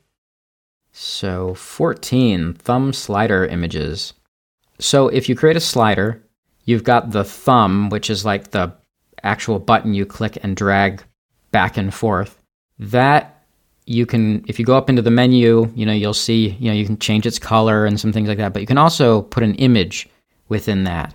[0.92, 4.14] So 14 thumb slider images.
[4.80, 6.24] So if you create a slider,
[6.64, 8.74] you've got the thumb, which is like the
[9.22, 11.04] actual button you click and drag
[11.52, 12.42] back and forth.
[12.80, 13.44] That
[13.86, 16.76] you can, if you go up into the menu, you know, you'll see, you know,
[16.76, 18.54] you can change its color and some things like that.
[18.54, 20.10] But you can also put an image
[20.50, 21.14] within that,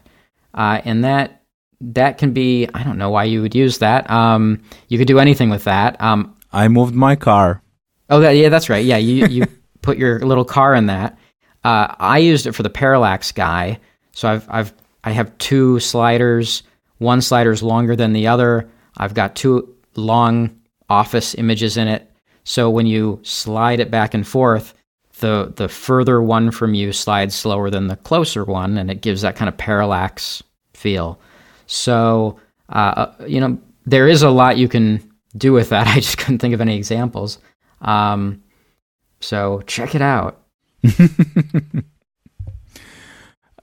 [0.55, 1.43] uh, and that
[1.81, 2.69] that can be.
[2.73, 4.11] I don't know why you would use that.
[4.11, 6.01] Um, you could do anything with that.
[6.01, 7.63] Um, I moved my car.
[8.09, 8.85] Oh, that, yeah, that's right.
[8.85, 9.47] Yeah, you you
[9.83, 11.19] put your little car in that.
[11.63, 13.79] Uh, I used it for the parallax guy.
[14.13, 14.73] So I've I've
[15.05, 16.63] I have two sliders.
[16.99, 18.69] One slider is longer than the other.
[18.97, 20.60] I've got two long
[20.91, 22.11] office images in it.
[22.45, 24.75] So when you slide it back and forth,
[25.21, 29.23] the the further one from you slides slower than the closer one, and it gives
[29.23, 30.43] that kind of parallax
[30.75, 31.21] feel.
[31.67, 35.01] So uh, uh you know there is a lot you can
[35.37, 35.87] do with that.
[35.97, 37.39] I just couldn't think of any examples.
[37.81, 38.43] Um,
[39.21, 40.43] so check it out.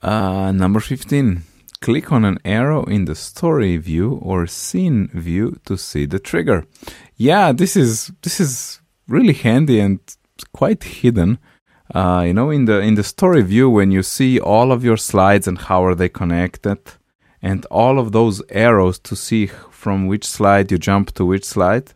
[0.01, 1.41] uh, number 15.
[1.79, 6.65] Click on an arrow in the story view or scene view to see the trigger.
[7.15, 9.99] Yeah, this is this is really handy and
[10.53, 11.37] quite hidden.
[11.93, 14.97] Uh, you know, in the in the story view, when you see all of your
[14.97, 16.79] slides and how are they connected,
[17.41, 21.93] and all of those arrows to see from which slide you jump to which slide,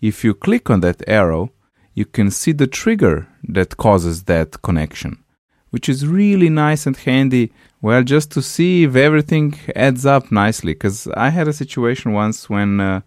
[0.00, 1.50] if you click on that arrow,
[1.94, 5.24] you can see the trigger that causes that connection,
[5.70, 7.50] which is really nice and handy.
[7.86, 10.72] Well, just to see if everything adds up nicely.
[10.72, 13.02] Because I had a situation once when uh,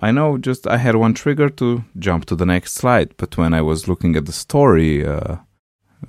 [0.00, 3.54] I know just I had one trigger to jump to the next slide, but when
[3.54, 5.36] I was looking at the story uh,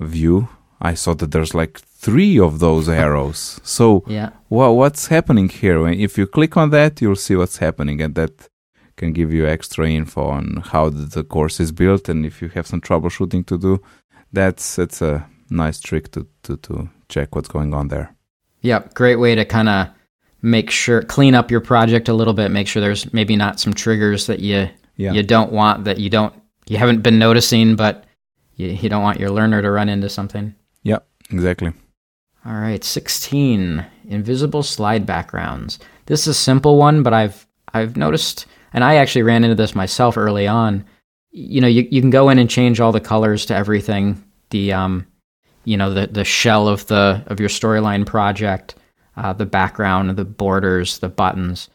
[0.00, 0.48] view,
[0.80, 3.60] I saw that there's like three of those arrows.
[3.62, 4.30] So, yeah.
[4.48, 5.86] well, what's happening here?
[5.86, 8.48] If you click on that, you'll see what's happening, and that
[8.96, 12.66] can give you extra info on how the course is built and if you have
[12.66, 13.80] some troubleshooting to do
[14.30, 18.14] that's it's a nice trick to, to, to check what's going on there
[18.62, 19.88] yep great way to kind of
[20.42, 23.72] make sure clean up your project a little bit make sure there's maybe not some
[23.72, 25.12] triggers that you yeah.
[25.12, 26.34] you don't want that you don't
[26.68, 28.04] you haven't been noticing but
[28.56, 31.72] you, you don't want your learner to run into something yep exactly
[32.46, 38.46] all right 16 invisible slide backgrounds this is a simple one but i've i've noticed
[38.72, 40.84] and I actually ran into this myself early on.
[41.30, 44.22] You know, you, you can go in and change all the colors to everything.
[44.50, 45.06] The um,
[45.64, 48.74] you know, the the shell of the of your storyline project,
[49.16, 51.68] uh, the background, the borders, the buttons.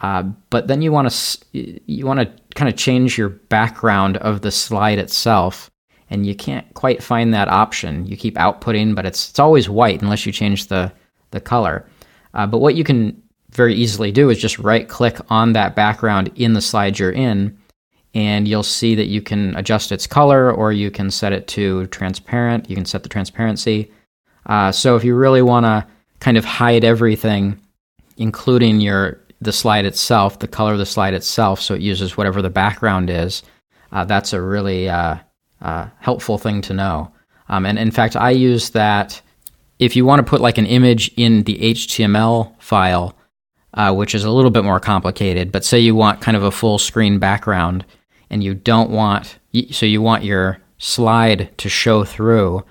[0.00, 4.42] Uh, but then you want to you want to kind of change your background of
[4.42, 5.70] the slide itself,
[6.10, 8.06] and you can't quite find that option.
[8.06, 10.92] You keep outputting, but it's it's always white unless you change the
[11.30, 11.88] the color.
[12.34, 16.30] Uh, but what you can very easily do is just right click on that background
[16.36, 17.56] in the slide you're in
[18.18, 21.86] and you'll see that you can adjust its color or you can set it to
[21.86, 23.92] transparent you can set the transparency
[24.46, 25.86] uh, so if you really want to
[26.18, 27.56] kind of hide everything
[28.16, 32.42] including your the slide itself the color of the slide itself so it uses whatever
[32.42, 33.44] the background is
[33.92, 35.16] uh, that's a really uh,
[35.62, 37.12] uh helpful thing to know
[37.48, 39.22] um, and in fact i use that
[39.78, 43.14] if you want to put like an image in the html file
[43.74, 45.52] uh, which is a little bit more complicated.
[45.52, 47.84] But say you want kind of a full screen background
[48.30, 49.38] and you don't want,
[49.70, 52.64] so you want your slide to show through,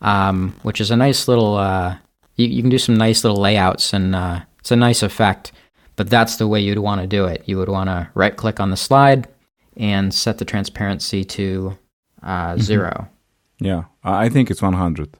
[0.00, 1.96] um, which is a nice little, uh,
[2.36, 5.52] you, you, can do some nice little layouts and uh, it's a nice effect.
[5.96, 7.44] But that's the way you'd want to do it.
[7.46, 9.28] You would want to right click on the slide
[9.76, 11.78] and set the transparency to
[12.22, 12.60] uh, mm-hmm.
[12.60, 13.08] zero.
[13.60, 15.16] Yeah, I think it's 100.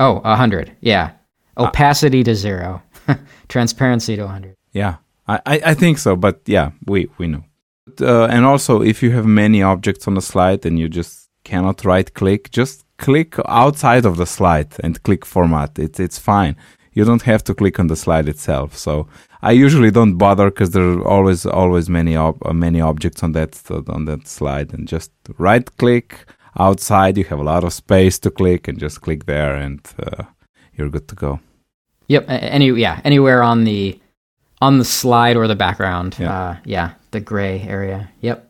[0.00, 0.76] Oh, 100.
[0.80, 1.12] Yeah.
[1.56, 2.82] Opacity to zero,
[3.48, 4.54] transparency to 100.
[4.72, 7.42] Yeah, I, I think so, but yeah, we, we know.
[8.00, 11.84] Uh, and also, if you have many objects on the slide and you just cannot
[11.84, 15.78] right click, just click outside of the slide and click format.
[15.78, 16.56] It's it's fine.
[16.92, 18.76] You don't have to click on the slide itself.
[18.76, 19.06] So
[19.42, 23.32] I usually don't bother because there are always always many ob- uh, many objects on
[23.32, 26.26] that on that slide, and just right click
[26.58, 27.16] outside.
[27.16, 30.24] You have a lot of space to click, and just click there, and uh,
[30.74, 31.40] you're good to go.
[32.08, 32.24] Yep.
[32.28, 34.00] Any yeah anywhere on the
[34.60, 36.16] on the slide or the background.
[36.18, 38.10] Yeah, uh, yeah the gray area.
[38.20, 38.44] Yep.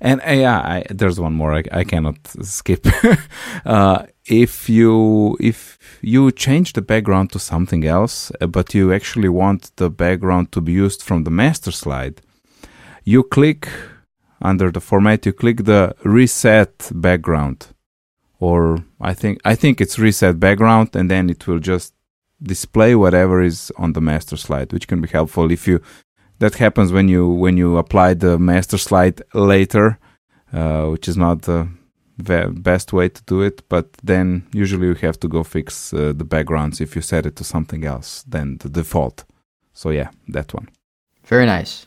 [0.00, 2.86] And uh, yeah, I, there's one more I, I cannot skip.
[3.64, 9.28] uh, if you if you change the background to something else, uh, but you actually
[9.28, 12.20] want the background to be used from the master slide,
[13.04, 13.68] you click
[14.42, 15.26] under the format.
[15.26, 17.68] You click the reset background,
[18.40, 21.93] or I think I think it's reset background, and then it will just
[22.44, 25.80] display whatever is on the master slide, which can be helpful if you.
[26.38, 29.98] That happens when you when you apply the master slide later,
[30.52, 31.68] uh, which is not the
[32.18, 33.62] best way to do it.
[33.68, 37.36] But then usually you have to go fix uh, the backgrounds if you set it
[37.36, 39.24] to something else than the default.
[39.72, 40.68] So yeah, that one.
[41.24, 41.86] Very nice.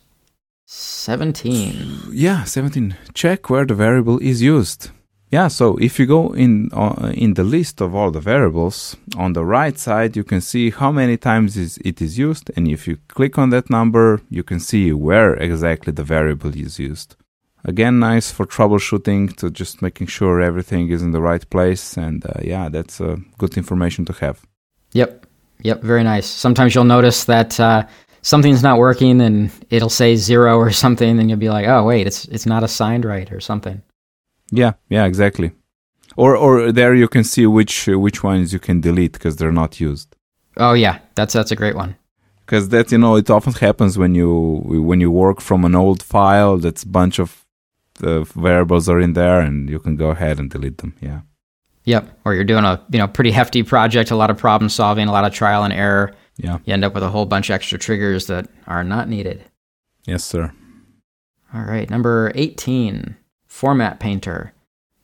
[0.66, 2.10] 17.
[2.12, 2.96] Yeah, 17.
[3.14, 4.92] Check where the variable is used.
[5.30, 9.34] Yeah, so if you go in uh, in the list of all the variables, on
[9.34, 12.88] the right side you can see how many times is it is used and if
[12.88, 17.18] you click on that number, you can see where exactly the variable is used.
[17.66, 22.26] Again, nice for troubleshooting to just making sure everything is in the right place and
[22.26, 24.40] uh, yeah, that's uh, good information to have.
[24.94, 25.26] Yep.
[25.64, 26.28] Yep, very nice.
[26.28, 27.86] Sometimes you'll notice that uh,
[28.22, 32.08] something's not working and it'll say 0 or something and you'll be like, "Oh, wait,
[32.08, 33.82] it's it's not assigned right or something."
[34.52, 35.52] Yeah, yeah, exactly.
[36.16, 39.80] Or or there you can see which which ones you can delete because they're not
[39.80, 40.16] used.
[40.58, 41.96] Oh yeah, that's that's a great one.
[42.46, 46.02] Because that you know it often happens when you when you work from an old
[46.02, 47.46] file that's bunch of
[48.02, 50.96] uh, variables are in there and you can go ahead and delete them.
[51.02, 51.22] Yeah.
[51.84, 52.20] Yep.
[52.26, 55.12] Or you're doing a you know pretty hefty project, a lot of problem solving, a
[55.12, 56.16] lot of trial and error.
[56.38, 56.60] Yeah.
[56.66, 59.44] You end up with a whole bunch of extra triggers that are not needed.
[60.06, 60.52] Yes, sir.
[61.54, 63.16] All right, number 18
[63.58, 64.54] format painter.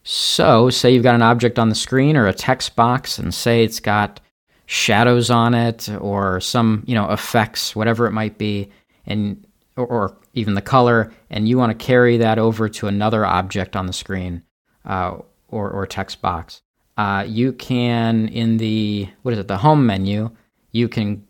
[0.04, 3.64] So, say you've got an object on the screen or a text box, and say
[3.64, 4.20] it's got
[4.66, 8.70] shadows on it or some, you know, effects, whatever it might be,
[9.06, 9.46] and
[9.76, 13.76] or, or even the color, and you want to carry that over to another object
[13.76, 14.44] on the screen
[14.86, 16.62] uh, or or text box.
[16.98, 20.30] Uh, you can in the what is it, the home menu,
[20.72, 21.26] you can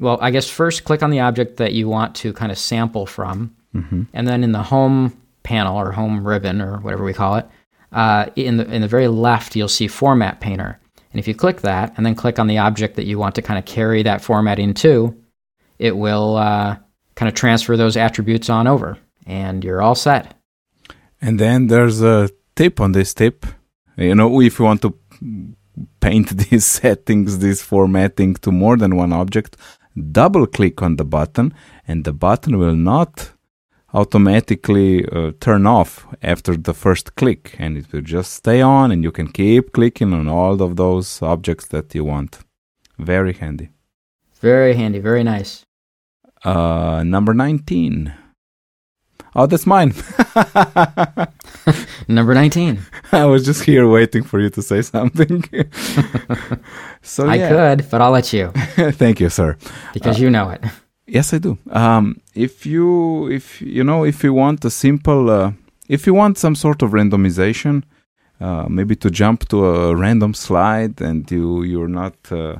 [0.00, 3.06] well, I guess first click on the object that you want to kind of sample
[3.06, 4.02] from, Mm-hmm.
[4.12, 5.12] and then in the home
[5.44, 7.46] panel or home ribbon or whatever we call it,
[7.92, 10.80] uh, in the in the very left you'll see Format Painter,
[11.12, 13.42] and if you click that and then click on the object that you want to
[13.42, 15.16] kind of carry that formatting to,
[15.78, 16.76] it will uh,
[17.14, 20.34] kind of transfer those attributes on over, and you're all set.
[21.20, 23.46] And then there's a tip on this tip.
[23.96, 24.94] You know, if you want to
[26.00, 29.56] paint these settings, this formatting to more than one object,
[30.10, 31.54] double click on the button,
[31.86, 33.33] and the button will not
[33.94, 39.02] automatically uh, turn off after the first click and it will just stay on and
[39.04, 42.40] you can keep clicking on all of those objects that you want
[42.98, 43.68] very handy
[44.40, 45.64] Very handy, very nice.
[46.44, 48.12] uh number 19
[49.36, 49.92] oh that's mine
[52.08, 52.78] Number 19.
[53.12, 55.42] i was just here waiting for you to say something
[57.02, 57.48] so I yeah.
[57.48, 58.48] could, but I'll let you
[59.02, 59.56] thank you sir
[59.94, 60.60] because you know it.
[61.06, 61.58] Yes, I do.
[61.70, 65.52] Um, if you, if you know, if you want a simple, uh,
[65.88, 67.82] if you want some sort of randomization,
[68.40, 72.56] uh, maybe to jump to a random slide, and you you're not uh,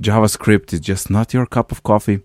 [0.00, 2.20] JavaScript is just not your cup of coffee,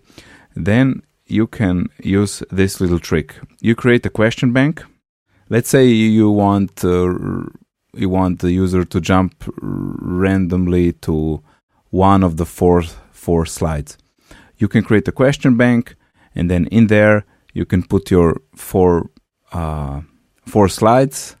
[0.54, 3.34] then you can use this little trick.
[3.60, 4.84] You create a question bank.
[5.48, 7.12] Let's say you want uh,
[7.92, 11.42] you want the user to jump randomly to
[11.90, 13.98] one of the four four slides
[14.60, 15.96] you can create a question bank
[16.34, 19.10] and then in there you can put your four
[19.52, 20.00] uh,
[20.46, 21.36] four slides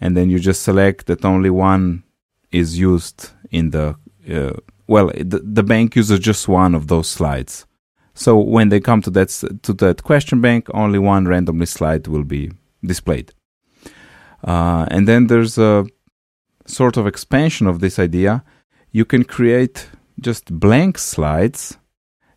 [0.00, 2.02] and then you just select that only one
[2.50, 3.94] is used in the
[4.28, 4.52] uh,
[4.88, 7.66] well the, the bank uses just one of those slides.
[8.14, 9.28] So when they come to that
[9.62, 12.50] to that question bank only one randomly slide will be
[12.84, 13.32] displayed.
[14.44, 15.86] Uh, and then there's a
[16.66, 18.42] sort of expansion of this idea.
[18.90, 19.88] You can create
[20.20, 21.78] just blank slides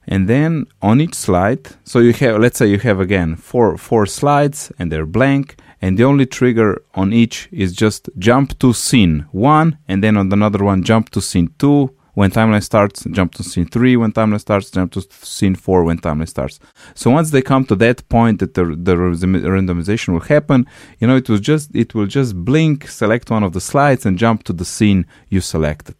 [0.07, 4.05] and then on each slide so you have let's say you have again four four
[4.05, 9.25] slides and they're blank and the only trigger on each is just jump to scene
[9.31, 11.93] one and then on another one jump to scene two.
[12.15, 13.97] When timeline starts jump to scene three.
[13.97, 16.59] When timeline starts jump to scene four when timeline starts.
[16.93, 20.65] So once they come to that point that the, the randomization will happen
[20.99, 24.17] you know it will just it will just blink select one of the slides and
[24.17, 25.97] jump to the scene you selected.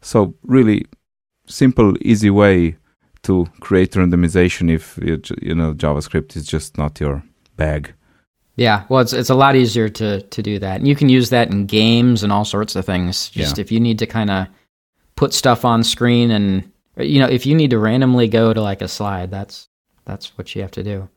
[0.00, 0.86] So really
[1.46, 2.76] simple easy way
[3.26, 7.22] to create randomization if you, you know JavaScript is just not your
[7.56, 7.92] bag.
[8.56, 11.30] Yeah, well, it's it's a lot easier to to do that, and you can use
[11.30, 13.28] that in games and all sorts of things.
[13.28, 13.62] Just Yeah.
[13.62, 14.46] if you need to kind of
[15.14, 18.82] put stuff on screen, and you know, if you need to randomly go to like
[18.84, 19.68] a slide, that's
[20.04, 21.08] that's what you have to do.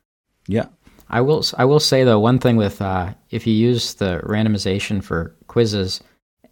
[0.47, 0.66] Yeah.
[1.10, 5.03] I will I will say though one thing with uh, if you use the randomization
[5.03, 6.01] for quizzes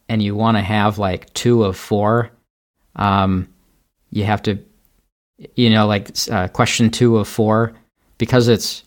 [0.09, 2.31] and you want to have like two of four,
[2.95, 3.47] um,
[4.09, 4.57] you have to,
[5.55, 7.73] you know, like uh, question two of four
[8.17, 8.83] because it's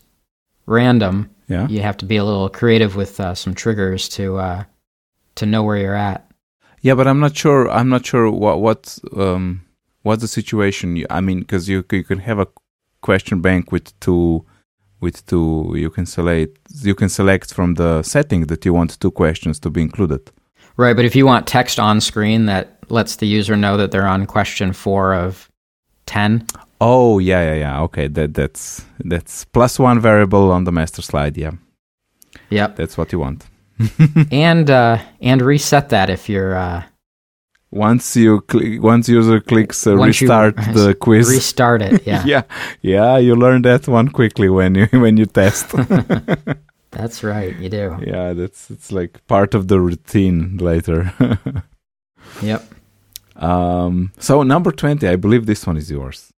[0.65, 1.29] random.
[1.47, 1.67] Yeah.
[1.67, 4.63] You have to be a little creative with uh, some triggers to uh,
[5.35, 6.29] to know where you're at.
[6.81, 7.69] Yeah, but I'm not sure.
[7.69, 9.61] I'm not sure what what um
[10.03, 11.05] what's the situation.
[11.09, 12.47] I mean, because you you can have a
[13.01, 14.45] question bank with two
[14.99, 15.73] with two.
[15.75, 19.69] You can select you can select from the setting that you want two questions to
[19.69, 20.31] be included.
[20.77, 24.07] Right, but if you want text on screen that lets the user know that they're
[24.07, 25.50] on question four of
[26.13, 26.43] ten.
[26.79, 27.81] Oh yeah, yeah, yeah.
[27.83, 31.37] Okay, that that's that's plus one variable on the master slide.
[31.37, 31.51] Yeah,
[32.49, 32.75] Yep.
[32.75, 33.45] that's what you want.
[34.31, 36.83] and uh, and reset that if you're uh,
[37.73, 41.29] Once you click, once user clicks uh, Once you restart the quiz.
[41.29, 42.01] restart it.
[42.05, 42.23] Yeah.
[42.31, 42.43] yeah,
[42.81, 45.71] yeah, you learn that one quickly when you when you test.
[46.91, 47.55] That's right.
[47.61, 47.95] You do.
[48.05, 51.13] yeah, that's it's like part of the routine later.
[52.41, 52.61] Yep.
[53.35, 56.31] Um, so number twenty, I believe this one is yours.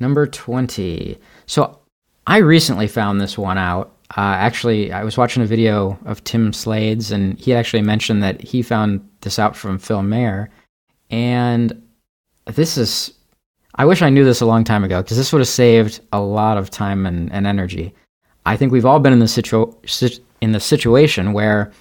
[0.00, 1.18] Number 20.
[1.46, 1.80] So
[2.26, 3.96] I recently found this one out.
[4.16, 8.40] Uh, actually, I was watching a video of Tim Slade's, and he actually mentioned that
[8.40, 10.50] he found this out from Phil Mayor.
[11.10, 11.82] And
[12.46, 13.12] this is,
[13.74, 16.20] I wish I knew this a long time ago because this would have saved a
[16.20, 17.92] lot of time and, and energy.
[18.46, 19.74] I think we've all been in the, situ-
[20.40, 21.72] in the situation where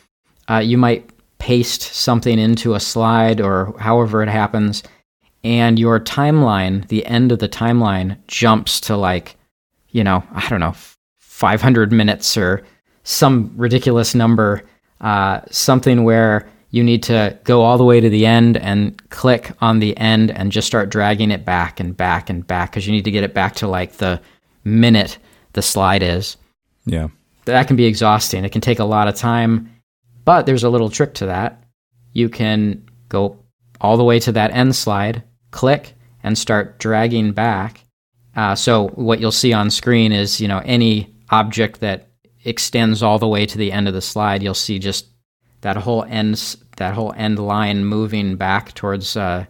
[0.50, 1.10] uh, you might
[1.40, 4.84] paste something into a slide or however it happens,
[5.44, 9.38] and your timeline, the end of the timeline, jumps to like,
[9.90, 10.76] you know, I don't know,
[11.20, 12.64] 500 minutes or
[13.04, 14.64] some ridiculous number,
[15.02, 19.52] uh, something where you need to go all the way to the end and click
[19.62, 22.92] on the end and just start dragging it back and back and back because you
[22.92, 24.20] need to get it back to like the
[24.64, 25.18] minute
[25.54, 26.36] the slide is.
[26.86, 27.08] Yeah,
[27.46, 28.44] That can be exhausting.
[28.44, 29.72] It can take a lot of time,
[30.28, 31.64] but there's a little trick to that.
[32.12, 33.40] You can go
[33.80, 37.86] all the way to that end slide, click, and start dragging back.
[38.36, 42.10] Uh, so what you'll see on screen is, you know, any object that
[42.44, 45.06] extends all the way to the end of the slide, you'll see just
[45.62, 49.46] that whole end that whole end line moving back towards uh,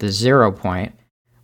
[0.00, 0.92] the zero point,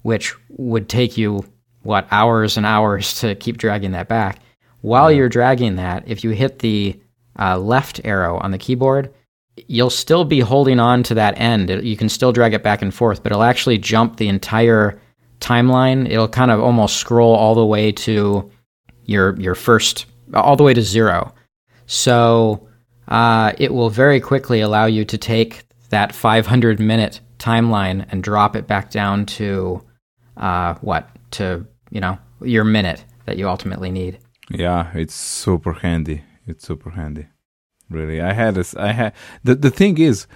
[0.02, 1.42] which would take you
[1.80, 4.40] what hours and hours to keep dragging that back.
[4.82, 7.00] While you're dragging that, if you hit the
[7.40, 9.12] uh, left arrow on the keyboard,
[9.66, 11.70] you'll still be holding on to that end.
[11.70, 15.00] It- you can still drag it back and forth, but it'll actually jump the entire
[15.40, 16.08] timeline.
[16.10, 18.50] It'll kind of almost scroll all the way to
[19.04, 21.34] your your first, all the way to zero.
[21.86, 22.68] So
[23.08, 28.54] uh, it will very quickly allow you to take that 500 minute timeline and drop
[28.54, 29.82] it back down to
[30.36, 34.18] uh, what to you know your minute that you ultimately need.
[34.50, 36.22] yeah, it's super handy.
[36.50, 37.26] It's super handy.
[37.88, 38.74] Really, I had this.
[38.74, 39.12] I had
[39.44, 40.26] the the thing is,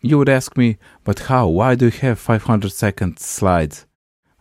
[0.00, 1.48] you would ask me, but how?
[1.48, 3.86] Why do you have 500 second slides?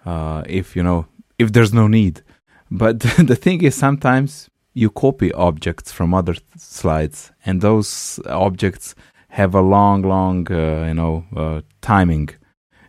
[0.06, 2.22] Uh, if you know, if there's no need.
[2.70, 3.00] But
[3.32, 8.96] the thing is, sometimes you copy objects from other th- slides, and those objects
[9.30, 12.30] have a long, long, uh, you know, uh, timing.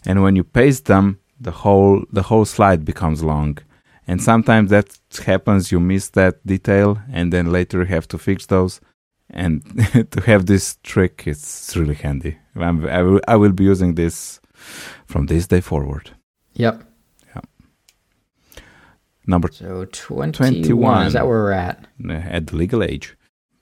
[0.07, 3.59] And when you paste them, the whole the whole slide becomes long.
[4.09, 5.71] And sometimes that happens.
[5.71, 8.81] You miss that detail, and then later you have to fix those.
[9.31, 9.63] And
[10.13, 12.39] to have this trick, it's really handy.
[12.57, 14.41] I'm, I will I will be using this
[15.07, 16.11] from this day forward.
[16.55, 16.83] Yep.
[17.35, 17.43] yeah
[19.27, 21.07] Number So 21, 21.
[21.07, 21.87] is that where we're at?
[22.09, 23.15] uh, at the legal age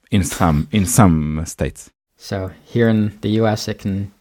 [0.09, 1.91] in some in some states.
[2.15, 4.11] So here in the U.S., it can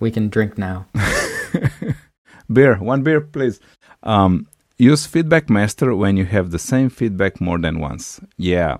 [0.00, 0.86] we can drink now.
[2.52, 3.60] beer, one beer, please.
[4.02, 4.46] Um,
[4.78, 8.20] use Feedback Master when you have the same feedback more than once.
[8.36, 8.78] Yeah,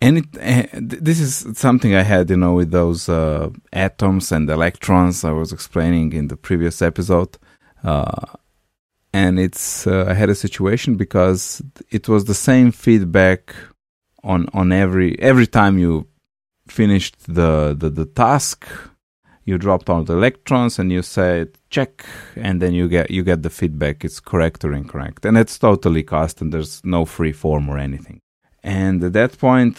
[0.00, 4.48] and it, uh, this is something I had, you know, with those uh, atoms and
[4.48, 7.36] electrons I was explaining in the previous episode.
[7.82, 8.26] Uh,
[9.12, 13.54] and it's uh, I had a situation because it was the same feedback
[14.22, 16.06] on on every every time you
[16.68, 18.68] finished the the, the task
[19.48, 21.92] you dropped all the electrons and you said check
[22.36, 25.24] and then you get you get the feedback it's correct or incorrect.
[25.24, 28.18] And it's totally custom there's no free form or anything.
[28.62, 29.76] And at that point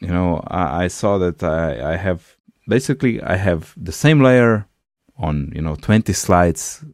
[0.00, 2.36] you know i, I saw that I, I have
[2.66, 4.66] basically i have the same layer
[5.16, 6.84] on you know 20 slides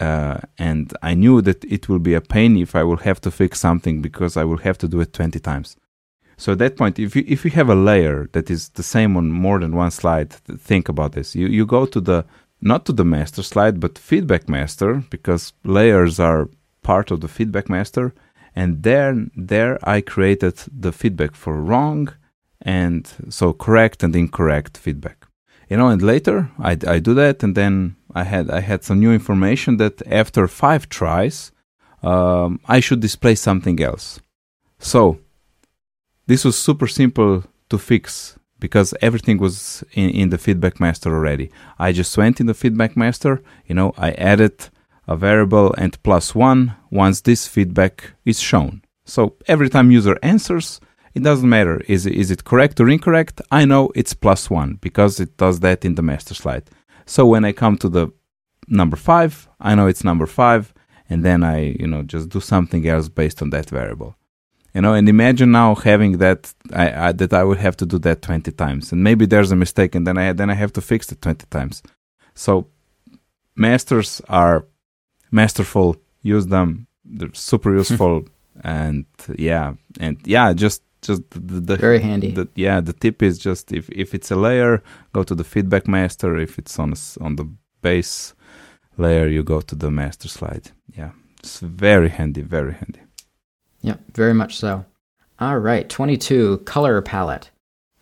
[0.00, 3.30] uh, and i knew that it will be a pain if i will have to
[3.30, 5.76] fix something because i will have to do it 20 times
[6.42, 9.16] so at that point, if you if you have a layer that is the same
[9.16, 10.30] on more than one slide,
[10.70, 11.36] think about this.
[11.36, 12.24] You you go to the
[12.60, 16.48] not to the master slide, but feedback master because layers are
[16.82, 18.12] part of the feedback master,
[18.56, 19.14] and there
[19.52, 22.08] there I created the feedback for wrong,
[22.60, 25.18] and so correct and incorrect feedback.
[25.70, 28.98] You know, and later I I do that, and then I had I had some
[28.98, 31.52] new information that after five tries,
[32.02, 34.18] um, I should display something else.
[34.80, 35.18] So
[36.26, 41.50] this was super simple to fix because everything was in, in the feedback master already.
[41.78, 44.68] I just went in the feedback master, you know, I added
[45.08, 48.82] a variable and plus one once this feedback is shown.
[49.04, 50.80] So every time user answers,
[51.14, 51.80] it doesn't matter.
[51.88, 53.40] Is is it correct or incorrect?
[53.50, 56.64] I know it's plus one because it does that in the master slide.
[57.04, 58.12] So when I come to the
[58.68, 60.72] number five, I know it's number five,
[61.10, 64.16] and then I you know just do something else based on that variable.
[64.74, 67.98] You know, and imagine now having that I, I that I would have to do
[68.00, 70.80] that twenty times, and maybe there's a mistake, and then I then I have to
[70.80, 71.82] fix it twenty times.
[72.34, 72.68] So
[73.54, 74.64] masters are
[75.30, 75.96] masterful.
[76.22, 76.86] Use them.
[77.04, 78.24] They're super useful,
[78.64, 79.04] and
[79.36, 82.30] yeah, and yeah, just just the, the very handy.
[82.30, 85.86] The, yeah, the tip is just if if it's a layer, go to the feedback
[85.86, 86.38] master.
[86.38, 87.46] If it's on a, on the
[87.82, 88.34] base
[88.96, 90.70] layer, you go to the master slide.
[90.96, 91.10] Yeah,
[91.40, 93.01] it's very handy, very handy.
[93.82, 94.84] Yeah, very much so.
[95.38, 97.50] All right, 22 color palette.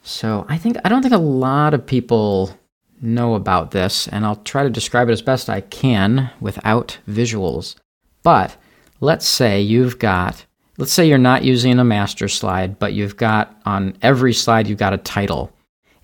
[0.03, 2.57] So I think I don't think a lot of people
[3.01, 7.77] know about this, and I'll try to describe it as best I can without visuals.
[8.23, 8.57] But
[9.01, 10.45] let's say you've got
[10.79, 14.79] let's say you're not using a master slide, but you've got on every slide you've
[14.79, 15.53] got a title,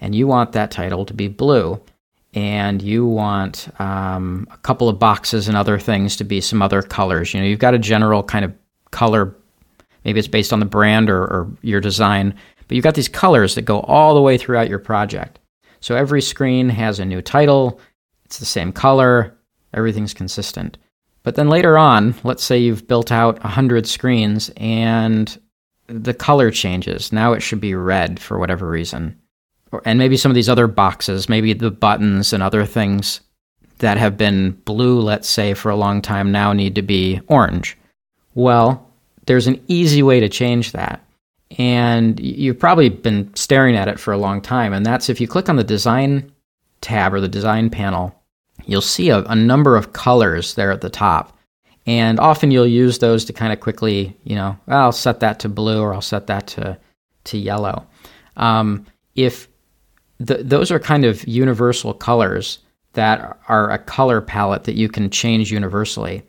[0.00, 1.80] and you want that title to be blue,
[2.34, 6.82] and you want um, a couple of boxes and other things to be some other
[6.82, 7.32] colors.
[7.32, 8.52] You know, you've got a general kind of
[8.90, 9.34] color,
[10.06, 12.32] maybe it's based on the brand or, or your design,
[12.68, 15.40] but you've got these colors that go all the way throughout your project.
[15.80, 17.80] So every screen has a new title,
[18.24, 19.36] it's the same color,
[19.74, 20.78] everything's consistent.
[21.24, 25.36] But then later on, let's say you've built out 100 screens and
[25.88, 27.12] the color changes.
[27.12, 29.20] Now it should be red for whatever reason.
[29.84, 33.20] And maybe some of these other boxes, maybe the buttons and other things
[33.78, 37.76] that have been blue, let's say, for a long time now need to be orange.
[38.34, 38.85] Well,
[39.26, 41.02] there's an easy way to change that.
[41.58, 44.72] And you've probably been staring at it for a long time.
[44.72, 46.32] And that's if you click on the design
[46.80, 48.16] tab or the design panel
[48.66, 51.36] you'll see a, a number of colors there at the top.
[51.86, 55.48] And often you'll use those to kind of quickly, you know, I'll set that to
[55.48, 56.76] blue or I'll set that to,
[57.24, 57.86] to yellow.
[58.36, 59.48] Um, if
[60.18, 62.58] the, those are kind of universal colors
[62.94, 66.24] that are a color palette that you can change universally.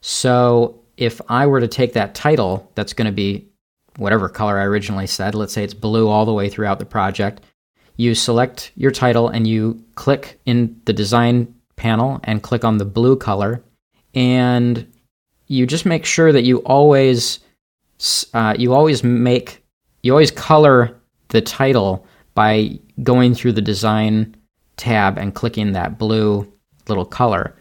[0.00, 3.48] So if I were to take that title that's going to be
[3.96, 7.40] whatever color I originally said, let's say it's blue all the way throughout the project,
[7.96, 12.84] you select your title and you click in the design panel and click on the
[12.84, 13.62] blue color.
[14.14, 14.86] And
[15.48, 17.40] you just make sure that you always
[18.32, 19.62] uh, you always make
[20.02, 20.96] you always color
[21.28, 24.34] the title by going through the design
[24.76, 26.50] tab and clicking that blue
[26.88, 27.54] little color.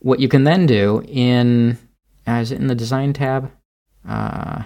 [0.00, 1.78] What you can then do in
[2.26, 3.50] uh, is it in the design tab?
[4.06, 4.62] Uh,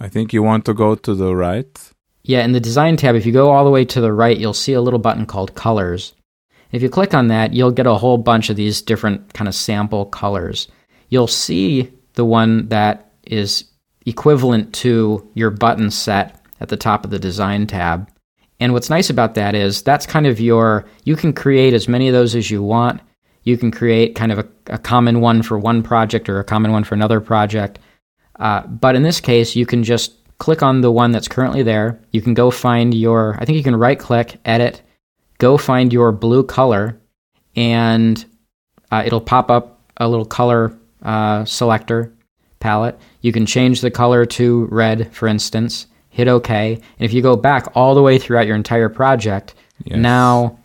[0.00, 1.92] I think you want to go to the right.
[2.22, 4.52] Yeah, in the design tab, if you go all the way to the right, you'll
[4.52, 6.14] see a little button called colors.
[6.72, 9.54] If you click on that, you'll get a whole bunch of these different kind of
[9.54, 10.68] sample colors.
[11.08, 13.64] You'll see the one that is
[14.04, 18.10] equivalent to your button set at the top of the design tab.
[18.58, 22.08] And what's nice about that is that's kind of your, you can create as many
[22.08, 23.00] of those as you want.
[23.46, 26.72] You can create kind of a, a common one for one project or a common
[26.72, 27.78] one for another project.
[28.38, 31.98] Uh, but in this case, you can just click on the one that's currently there.
[32.10, 34.82] You can go find your, I think you can right click, edit,
[35.38, 37.00] go find your blue color,
[37.54, 38.22] and
[38.90, 42.12] uh, it'll pop up a little color uh, selector
[42.58, 42.98] palette.
[43.20, 45.86] You can change the color to red, for instance.
[46.10, 49.98] Hit OK, and if you go back all the way throughout your entire project, yes.
[49.98, 50.58] now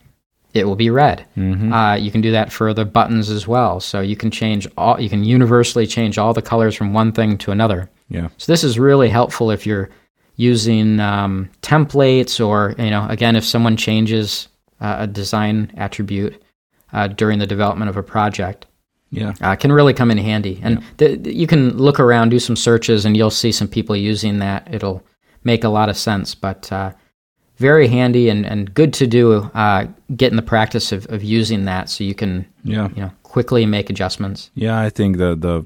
[0.53, 1.25] it will be red.
[1.37, 1.71] Mm-hmm.
[1.71, 3.79] Uh, you can do that for the buttons as well.
[3.79, 4.99] So you can change all.
[4.99, 7.89] You can universally change all the colors from one thing to another.
[8.09, 8.29] Yeah.
[8.37, 9.89] So this is really helpful if you're
[10.35, 14.47] using um, templates or you know again if someone changes
[14.79, 16.41] uh, a design attribute
[16.93, 18.65] uh, during the development of a project.
[19.13, 20.59] Yeah, uh, can really come in handy.
[20.63, 21.17] And yeah.
[21.17, 24.73] th- you can look around, do some searches, and you'll see some people using that.
[24.73, 25.03] It'll
[25.43, 26.33] make a lot of sense.
[26.33, 26.93] But uh,
[27.61, 29.23] very handy and, and good to do.
[29.53, 29.85] Uh,
[30.15, 32.89] get in the practice of, of using that so you can yeah.
[32.95, 34.51] you know quickly make adjustments.
[34.55, 35.65] Yeah, I think the the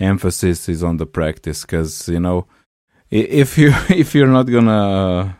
[0.00, 2.46] emphasis is on the practice because you know
[3.10, 3.70] if you
[4.02, 5.36] if you're not gonna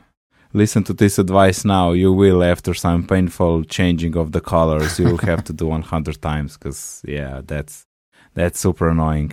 [0.52, 5.06] listen to this advice now, you will, after some painful changing of the colors, you
[5.06, 7.86] will have to do 100 times because, yeah, that's
[8.34, 9.32] that's super annoying.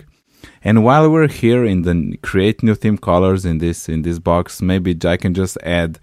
[0.62, 4.62] And while we're here in the create new theme colors in this in this box,
[4.62, 5.98] maybe I can just add,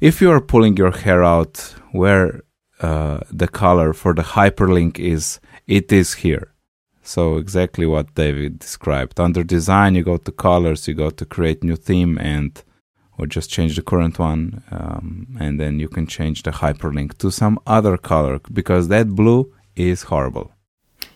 [0.00, 2.42] if you are pulling your hair out, where
[2.80, 6.52] uh, the color for the hyperlink is, it is here.
[7.02, 9.18] So exactly what David described.
[9.18, 12.62] Under design, you go to colors, you go to create new theme, and
[13.18, 17.30] or just change the current one um, and then you can change the hyperlink to
[17.30, 20.52] some other color because that blue is horrible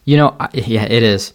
[0.04, 1.32] you know yeah it is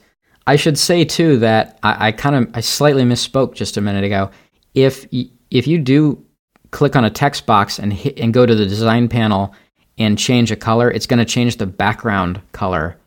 [0.48, 4.04] i should say too that i, I kind of i slightly misspoke just a minute
[4.04, 4.30] ago
[4.74, 5.06] if
[5.50, 6.24] if you do
[6.72, 9.54] click on a text box and hit, and go to the design panel
[9.98, 12.98] and change a color, it's going to change the background color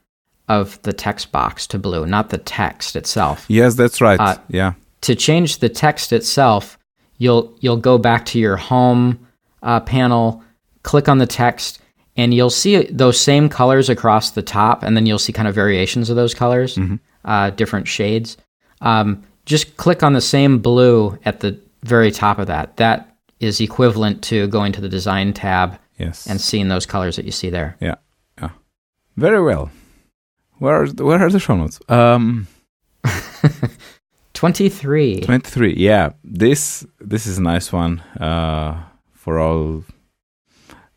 [0.48, 3.46] of the text box to blue, not the text itself.
[3.48, 4.20] Yes, that's right.
[4.20, 4.74] Uh, yeah.
[5.02, 6.78] To change the text itself,
[7.18, 9.26] you'll you'll go back to your home
[9.62, 10.42] uh, panel,
[10.82, 11.80] click on the text,
[12.16, 15.54] and you'll see those same colors across the top, and then you'll see kind of
[15.54, 16.96] variations of those colors, mm-hmm.
[17.24, 18.36] uh, different shades.
[18.80, 22.76] Um, just click on the same blue at the very top of that.
[22.76, 26.26] That is equivalent to going to the design tab yes.
[26.26, 27.76] and seeing those colors that you see there.
[27.80, 27.96] Yeah,
[28.40, 28.50] yeah,
[29.16, 29.70] very well.
[30.58, 31.80] Where are the, where are the show notes?
[31.88, 32.46] Um,
[34.34, 35.20] twenty three.
[35.20, 35.74] Twenty three.
[35.76, 38.82] Yeah, this this is a nice one uh,
[39.12, 39.84] for all,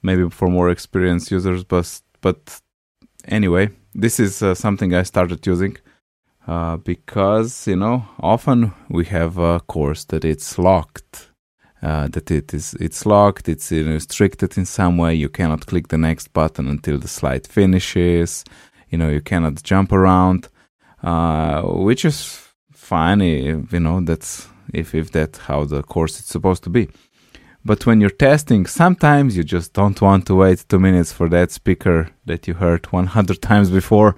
[0.02, 2.62] maybe for more experienced users, but but
[3.26, 5.78] anyway, this is uh, something I started using
[6.48, 11.27] uh, because you know often we have a course that it's locked
[11.82, 15.98] uh, that it is it's locked it's restricted in some way you cannot click the
[15.98, 18.44] next button until the slide finishes
[18.90, 20.50] you know you cannot jump around
[21.04, 26.26] uh, which is fine if, you know that's if if that's how the course is
[26.26, 26.90] supposed to be
[27.68, 31.52] but when you're testing, sometimes you just don't want to wait two minutes for that
[31.52, 34.16] speaker that you heard 100 times before.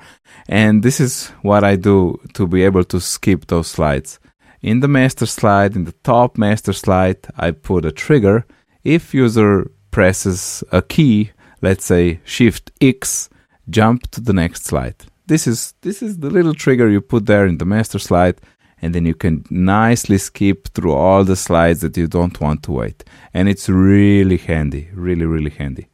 [0.48, 4.20] And this is what I do to be able to skip those slides.
[4.62, 8.46] In the master slide, in the top master slide, I put a trigger.
[8.84, 11.32] If user presses a key,
[11.62, 13.30] let's say Shift X,
[13.70, 14.96] jump to the next slide.
[15.28, 18.42] This is this is the little trigger you put there in the master slide
[18.82, 22.72] and then you can nicely skip through all the slides that you don't want to
[22.72, 23.04] wait.
[23.34, 25.88] And it's really handy, really, really handy.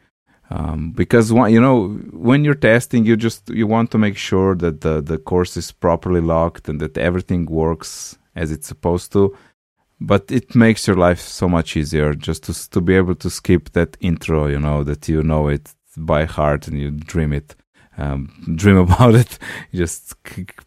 [0.50, 4.82] Um, because you know when you're testing, you just you want to make sure that
[4.82, 9.36] the the course is properly locked and that everything works as it's supposed to.
[10.02, 13.72] But it makes your life so much easier just to to be able to skip
[13.72, 17.56] that intro, you know, that you know it by heart and you dream it
[17.98, 19.38] um, dream about it.
[19.72, 20.16] You just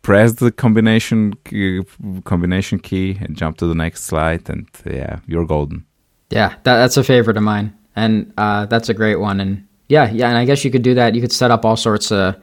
[0.03, 1.83] press the combination key,
[2.25, 5.85] combination key and jump to the next slide, and yeah, you're golden.
[6.31, 9.41] Yeah, that, that's a favorite of mine, and uh, that's a great one.
[9.41, 11.15] And yeah, yeah, and I guess you could do that.
[11.15, 12.37] You could set up all sorts of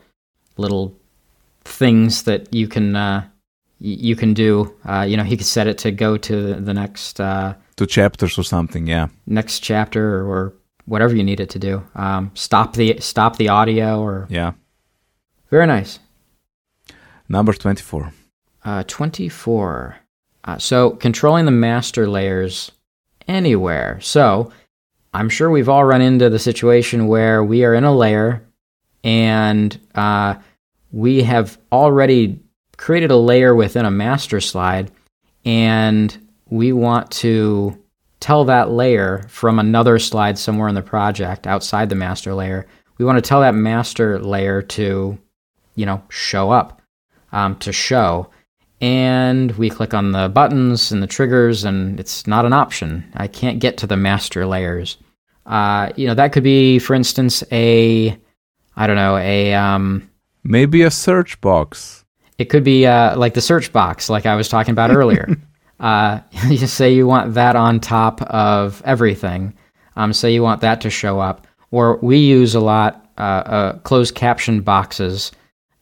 [0.57, 0.95] little
[1.63, 3.27] things that you can uh,
[3.79, 4.73] you can do.
[4.87, 8.37] Uh, you know, he could set it to go to the next uh, two chapters
[8.37, 8.87] or something.
[8.87, 10.53] Yeah, next chapter or, or
[10.85, 11.83] whatever you need it to do.
[11.95, 14.53] Um, stop the stop the audio or yeah
[15.49, 15.99] very nice.
[17.29, 18.11] Number 24.
[18.63, 19.95] Uh, 24.
[20.43, 22.71] Uh, so, controlling the master layers
[23.27, 23.99] anywhere.
[24.01, 24.51] So,
[25.13, 28.45] I'm sure we've all run into the situation where we are in a layer
[29.03, 30.35] and uh,
[30.91, 32.39] we have already
[32.77, 34.91] created a layer within a master slide
[35.45, 36.17] and
[36.49, 37.77] we want to
[38.19, 42.65] tell that layer from another slide somewhere in the project outside the master layer.
[42.97, 45.17] We want to tell that master layer to
[45.75, 46.81] you know, show up
[47.31, 48.29] um, to show.
[48.81, 53.09] And we click on the buttons and the triggers, and it's not an option.
[53.13, 54.97] I can't get to the master layers.
[55.45, 58.17] Uh, you know, that could be, for instance, a,
[58.75, 59.53] I don't know, a.
[59.53, 60.09] Um,
[60.43, 62.04] Maybe a search box.
[62.37, 65.35] It could be uh, like the search box, like I was talking about earlier.
[65.79, 69.53] uh, you say you want that on top of everything.
[69.95, 71.47] Um, say you want that to show up.
[71.71, 75.31] Or we use a lot uh, uh, closed caption boxes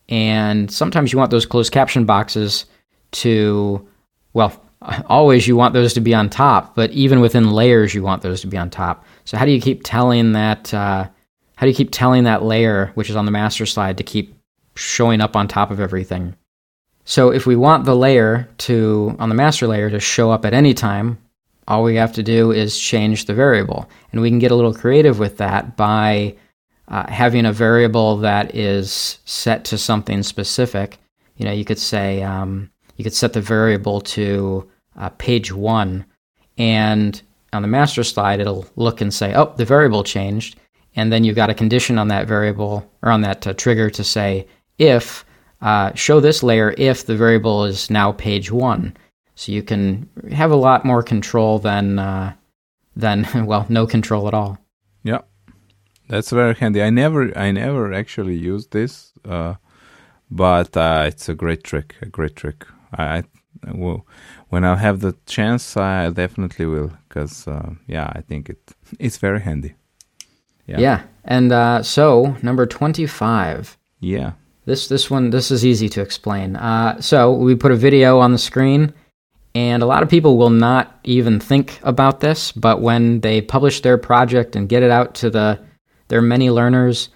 [0.10, 2.66] and sometimes you want those closed caption boxes
[3.12, 3.88] to,
[4.34, 4.62] well,
[5.08, 8.42] always you want those to be on top, but even within layers, you want those
[8.42, 9.06] to be on top.
[9.26, 10.74] So how do you keep telling that?
[10.74, 11.08] Uh,
[11.56, 14.36] how do you keep telling that layer, which is on the master slide, to keep
[14.76, 16.36] showing up on top of everything?
[17.06, 20.54] So if we want the layer to on the master layer to show up at
[20.54, 21.18] any time,
[21.68, 24.74] all we have to do is change the variable, and we can get a little
[24.74, 26.36] creative with that by
[26.88, 30.98] uh, having a variable that is set to something specific.
[31.38, 36.06] You know, you could say um, you could set the variable to uh, page one,
[36.58, 37.22] and
[37.54, 40.58] on the master slide, it'll look and say, "Oh, the variable changed,"
[40.96, 44.04] and then you've got a condition on that variable or on that uh, trigger to
[44.04, 44.48] say
[44.78, 45.26] if
[45.64, 48.96] uh, show this layer if the variable is now page one.
[49.36, 52.34] So you can have a lot more control than uh,
[52.96, 54.60] than well, no control at all.
[55.04, 55.22] Yeah.
[56.10, 56.84] That's very handy.
[56.84, 59.56] I never, I never actually used this, uh,
[60.30, 61.96] but uh, it's a great trick.
[62.02, 62.66] A great trick.
[62.92, 63.24] I,
[63.66, 64.06] I will,
[64.50, 68.60] when I'll have the chance, I definitely will, because uh, yeah, I think it
[69.00, 69.76] it's very handy.
[70.68, 70.80] Yeah.
[70.80, 73.78] Yeah, and uh, so number twenty-five.
[74.00, 74.34] Yeah.
[74.66, 76.56] This this one this is easy to explain.
[76.56, 78.94] Uh, so we put a video on the screen,
[79.56, 83.82] And a lot of people will not even think about this, but when they publish
[83.82, 85.60] their project and get it out to the
[86.08, 87.10] their many learners,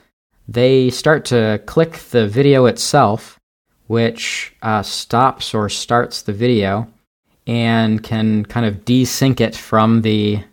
[0.47, 3.39] they start to click the video itself,
[3.87, 6.87] which uh, stops or starts the video
[7.47, 10.43] and can kind of desync it from the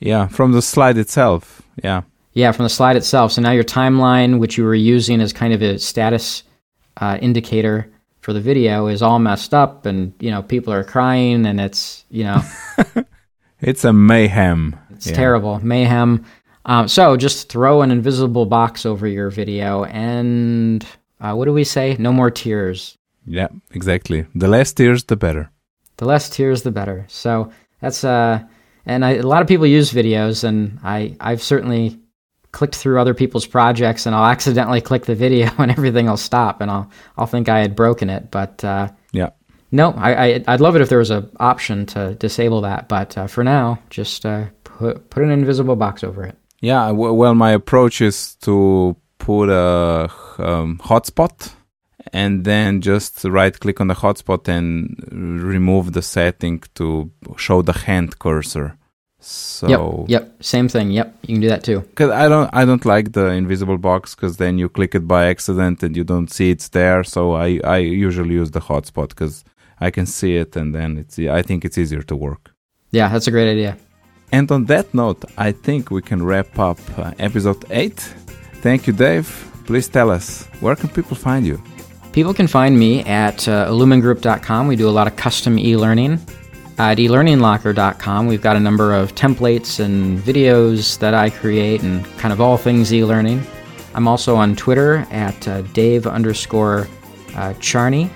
[0.00, 1.62] Yeah, from the slide itself.
[1.82, 2.02] Yeah.
[2.34, 3.32] Yeah from the slide itself.
[3.32, 6.42] So now your timeline, which you were using as kind of a status
[6.98, 11.46] uh, indicator for the video, is all messed up, and you know people are crying,
[11.46, 12.42] and it's you know
[13.60, 14.76] It's a mayhem.
[14.90, 15.14] it's Yeah.
[15.16, 16.24] terrible mayhem.
[16.66, 20.84] Um, so just throw an invisible box over your video, and
[21.20, 21.96] uh, what do we say?
[21.98, 22.96] No more tears.
[23.26, 24.26] Yeah, exactly.
[24.34, 25.50] The less tears, the better.
[25.96, 28.42] the less tears the better so that's uh
[28.84, 32.00] and I, a lot of people use videos and i i've certainly
[32.56, 36.60] clicked through other people's projects and i'll accidentally click the video and everything will stop
[36.62, 36.86] and i'll
[37.18, 39.30] i'll think i had broken it but uh Yeah.
[39.72, 43.18] no i, I i'd love it if there was an option to disable that but
[43.18, 44.44] uh, for now just uh
[44.78, 46.36] put put an invisible box over it
[46.72, 48.54] Yeah, w- well, my approach is to
[49.18, 51.52] put a um, hotspot
[52.12, 54.64] and then just right click on the hotspot and
[55.52, 58.66] remove the setting to show the hand cursor.
[59.26, 59.80] So, yep
[60.14, 63.12] yep same thing yep you can do that too cause I don't, I don't like
[63.12, 66.68] the invisible box because then you click it by accident and you don't see it's
[66.68, 67.02] there.
[67.04, 69.42] So I, I usually use the hotspot because
[69.80, 72.44] I can see it and then it's, I think it's easier to work.
[72.98, 73.72] yeah that's a great idea
[74.32, 77.92] And on that note, I think we can wrap up uh, episode 8.
[78.64, 79.28] Thank you, Dave.
[79.68, 80.26] Please tell us
[80.62, 81.58] where can people find you?
[82.12, 82.92] People can find me
[83.26, 84.68] at uh, illumingroup.com.
[84.68, 86.18] We do a lot of custom e learning.
[86.76, 92.32] At elearninglocker.com, we've got a number of templates and videos that I create and kind
[92.32, 93.46] of all things e learning.
[93.94, 96.88] I'm also on Twitter at uh, Dave underscore
[97.36, 98.10] uh, Charney.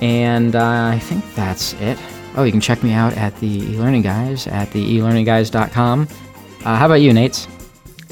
[0.00, 1.98] And uh, I think that's it.
[2.36, 6.08] Oh, you can check me out at the e-learning guys at the elearningguys.com.
[6.64, 7.48] Uh, how about you, Nejc?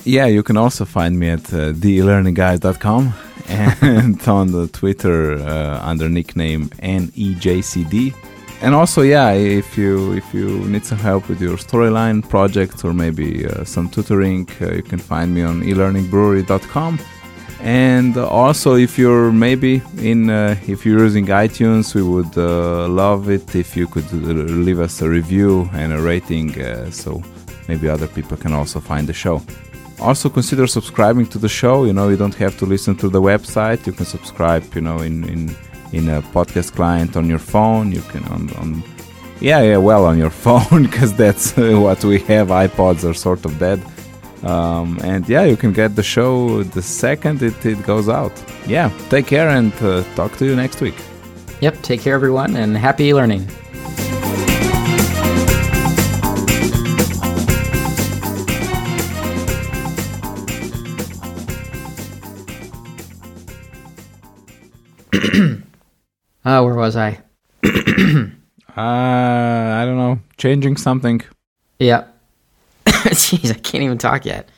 [0.04, 3.12] Yeah, you can also find me at uh, thelearningguys.com
[3.48, 8.14] and on the Twitter uh, under nickname NEJCD.
[8.62, 12.94] And also, yeah, if you if you need some help with your storyline project or
[12.94, 16.98] maybe uh, some tutoring, uh, you can find me on elearningbrewery.com.
[17.60, 23.30] And also, if you're maybe in, uh, if you're using iTunes, we would uh, love
[23.30, 24.16] it if you could uh,
[24.66, 27.22] leave us a review and a rating, uh, so
[27.66, 29.40] maybe other people can also find the show.
[29.98, 31.84] Also, consider subscribing to the show.
[31.84, 33.86] You know, you don't have to listen to the website.
[33.86, 35.56] You can subscribe, you know, in in
[35.94, 37.92] in a podcast client on your phone.
[37.92, 38.82] You can on on
[39.40, 42.48] yeah yeah well on your phone because that's uh, what we have.
[42.48, 43.80] iPods are sort of dead.
[44.42, 48.32] Um, and yeah, you can get the show the second it, it goes out.
[48.66, 50.96] Yeah, take care and uh, talk to you next week.
[51.60, 53.48] Yep, take care, everyone, and happy learning.
[66.44, 67.20] Oh, where was I?
[68.76, 71.22] Uh, I don't know, changing something.
[71.78, 72.12] Yep.
[72.86, 74.48] Jeez, I can't even talk yet.